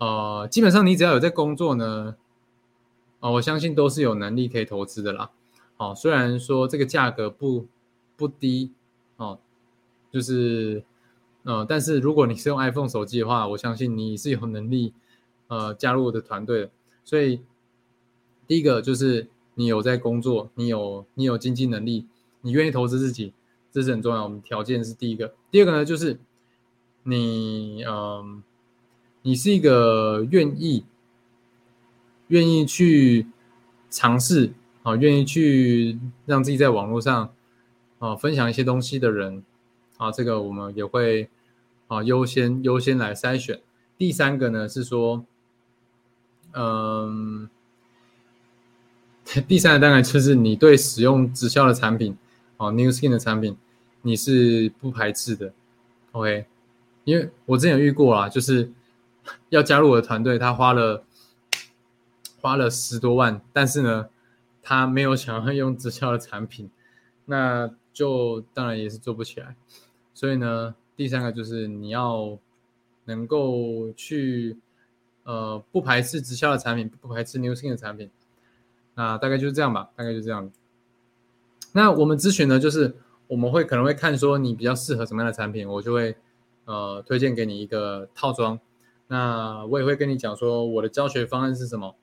[0.00, 2.14] 呃，基本上你只要有在工作呢，
[3.18, 5.30] 啊，我相信都是有能力可以投资的啦。
[5.76, 7.66] 哦，虽然说这个价格不
[8.16, 8.70] 不低
[9.16, 9.40] 哦，
[10.12, 10.84] 就是，
[11.42, 14.94] 呃，但是如果你是用 iPhone 手机的话，我相信你是有能力
[15.48, 16.70] 呃加入我的团队的。
[17.04, 17.40] 所以
[18.48, 22.06] 第一个就是你有在工作，你有你有经济能力，
[22.40, 23.32] 你愿意投资自己，
[23.70, 24.24] 这是很重要。
[24.24, 26.18] 我们条件是第一个，第二个呢就是
[27.04, 28.42] 你嗯。
[29.22, 30.84] 你是一个愿意、
[32.28, 33.26] 愿意去
[33.90, 34.52] 尝试
[34.84, 37.34] 啊，愿意去让自己在网络上
[37.98, 39.44] 啊分享一些东西的人
[39.98, 41.28] 啊，这个我们也会
[41.88, 43.60] 啊优先优先来筛选。
[43.98, 45.26] 第三个呢是说，
[46.52, 47.50] 嗯，
[49.48, 52.16] 第三个当然就是你对使用直销的产品
[52.56, 53.56] 哦，New Skin 的产品，
[54.02, 55.52] 你是不排斥的
[56.12, 56.46] ，OK？
[57.04, 58.70] 因为我之前有遇过啦，就是。
[59.50, 61.04] 要加入我的团队，他花了
[62.40, 64.08] 花了十多万，但是呢，
[64.62, 66.70] 他没有想要用直销的产品，
[67.26, 69.54] 那就当然也是做不起来。
[70.14, 72.38] 所以呢，第三个就是你要
[73.04, 74.56] 能够去
[75.24, 78.08] 呃不排斥直销的产品，不排斥 New Skin 的产品，
[78.98, 80.50] 那大概就是这样吧，大概就这样。
[81.70, 82.96] 那我们咨询呢，就是
[83.28, 86.16] 我们会可能会看说你比较适合什么样的产品，我就会
[86.64, 88.58] 呃推荐给你一个套装。
[89.06, 91.94] 那我也会跟你讲说我的教学方案是什么，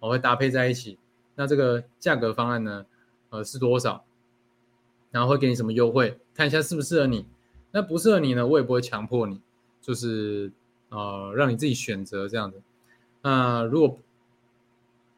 [0.00, 0.98] 我会搭配在一起。
[1.36, 2.84] 那这个价格方案呢，
[3.30, 4.04] 呃是多少？
[5.10, 6.18] 然后会给你什么优惠？
[6.34, 7.24] 看一下适不适合你。
[7.70, 9.40] 那不适合你呢，我也不会强迫你，
[9.80, 10.52] 就是
[10.90, 12.60] 呃让你自己选择这样子。
[13.22, 13.98] 那如果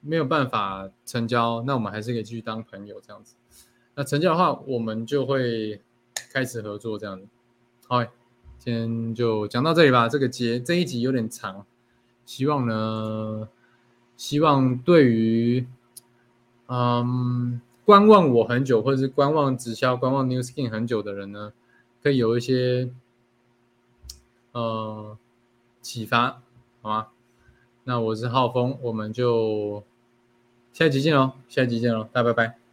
[0.05, 3.35] 没有办法成交，那我们还是可以继续当朋友这样子。
[3.95, 5.81] 那成交的话，我们就会
[6.33, 7.27] 开始合作这样子。
[7.89, 8.05] 好。
[8.57, 10.09] 先就讲到这里吧。
[10.09, 11.67] 这个节这一集有点长，
[12.25, 13.47] 希望呢，
[14.17, 15.67] 希望对于
[16.69, 21.53] 嗯观望我很久，或者是观望直销、观望 New Skin 很久的人呢，
[22.03, 22.91] 可以有一些
[24.53, 25.19] 呃
[25.83, 26.41] 启发，
[26.81, 27.09] 好吗？
[27.83, 29.85] 那我是浩峰，我们就
[30.75, 32.64] 下一集见喽，下一集见喽，大家拜拜。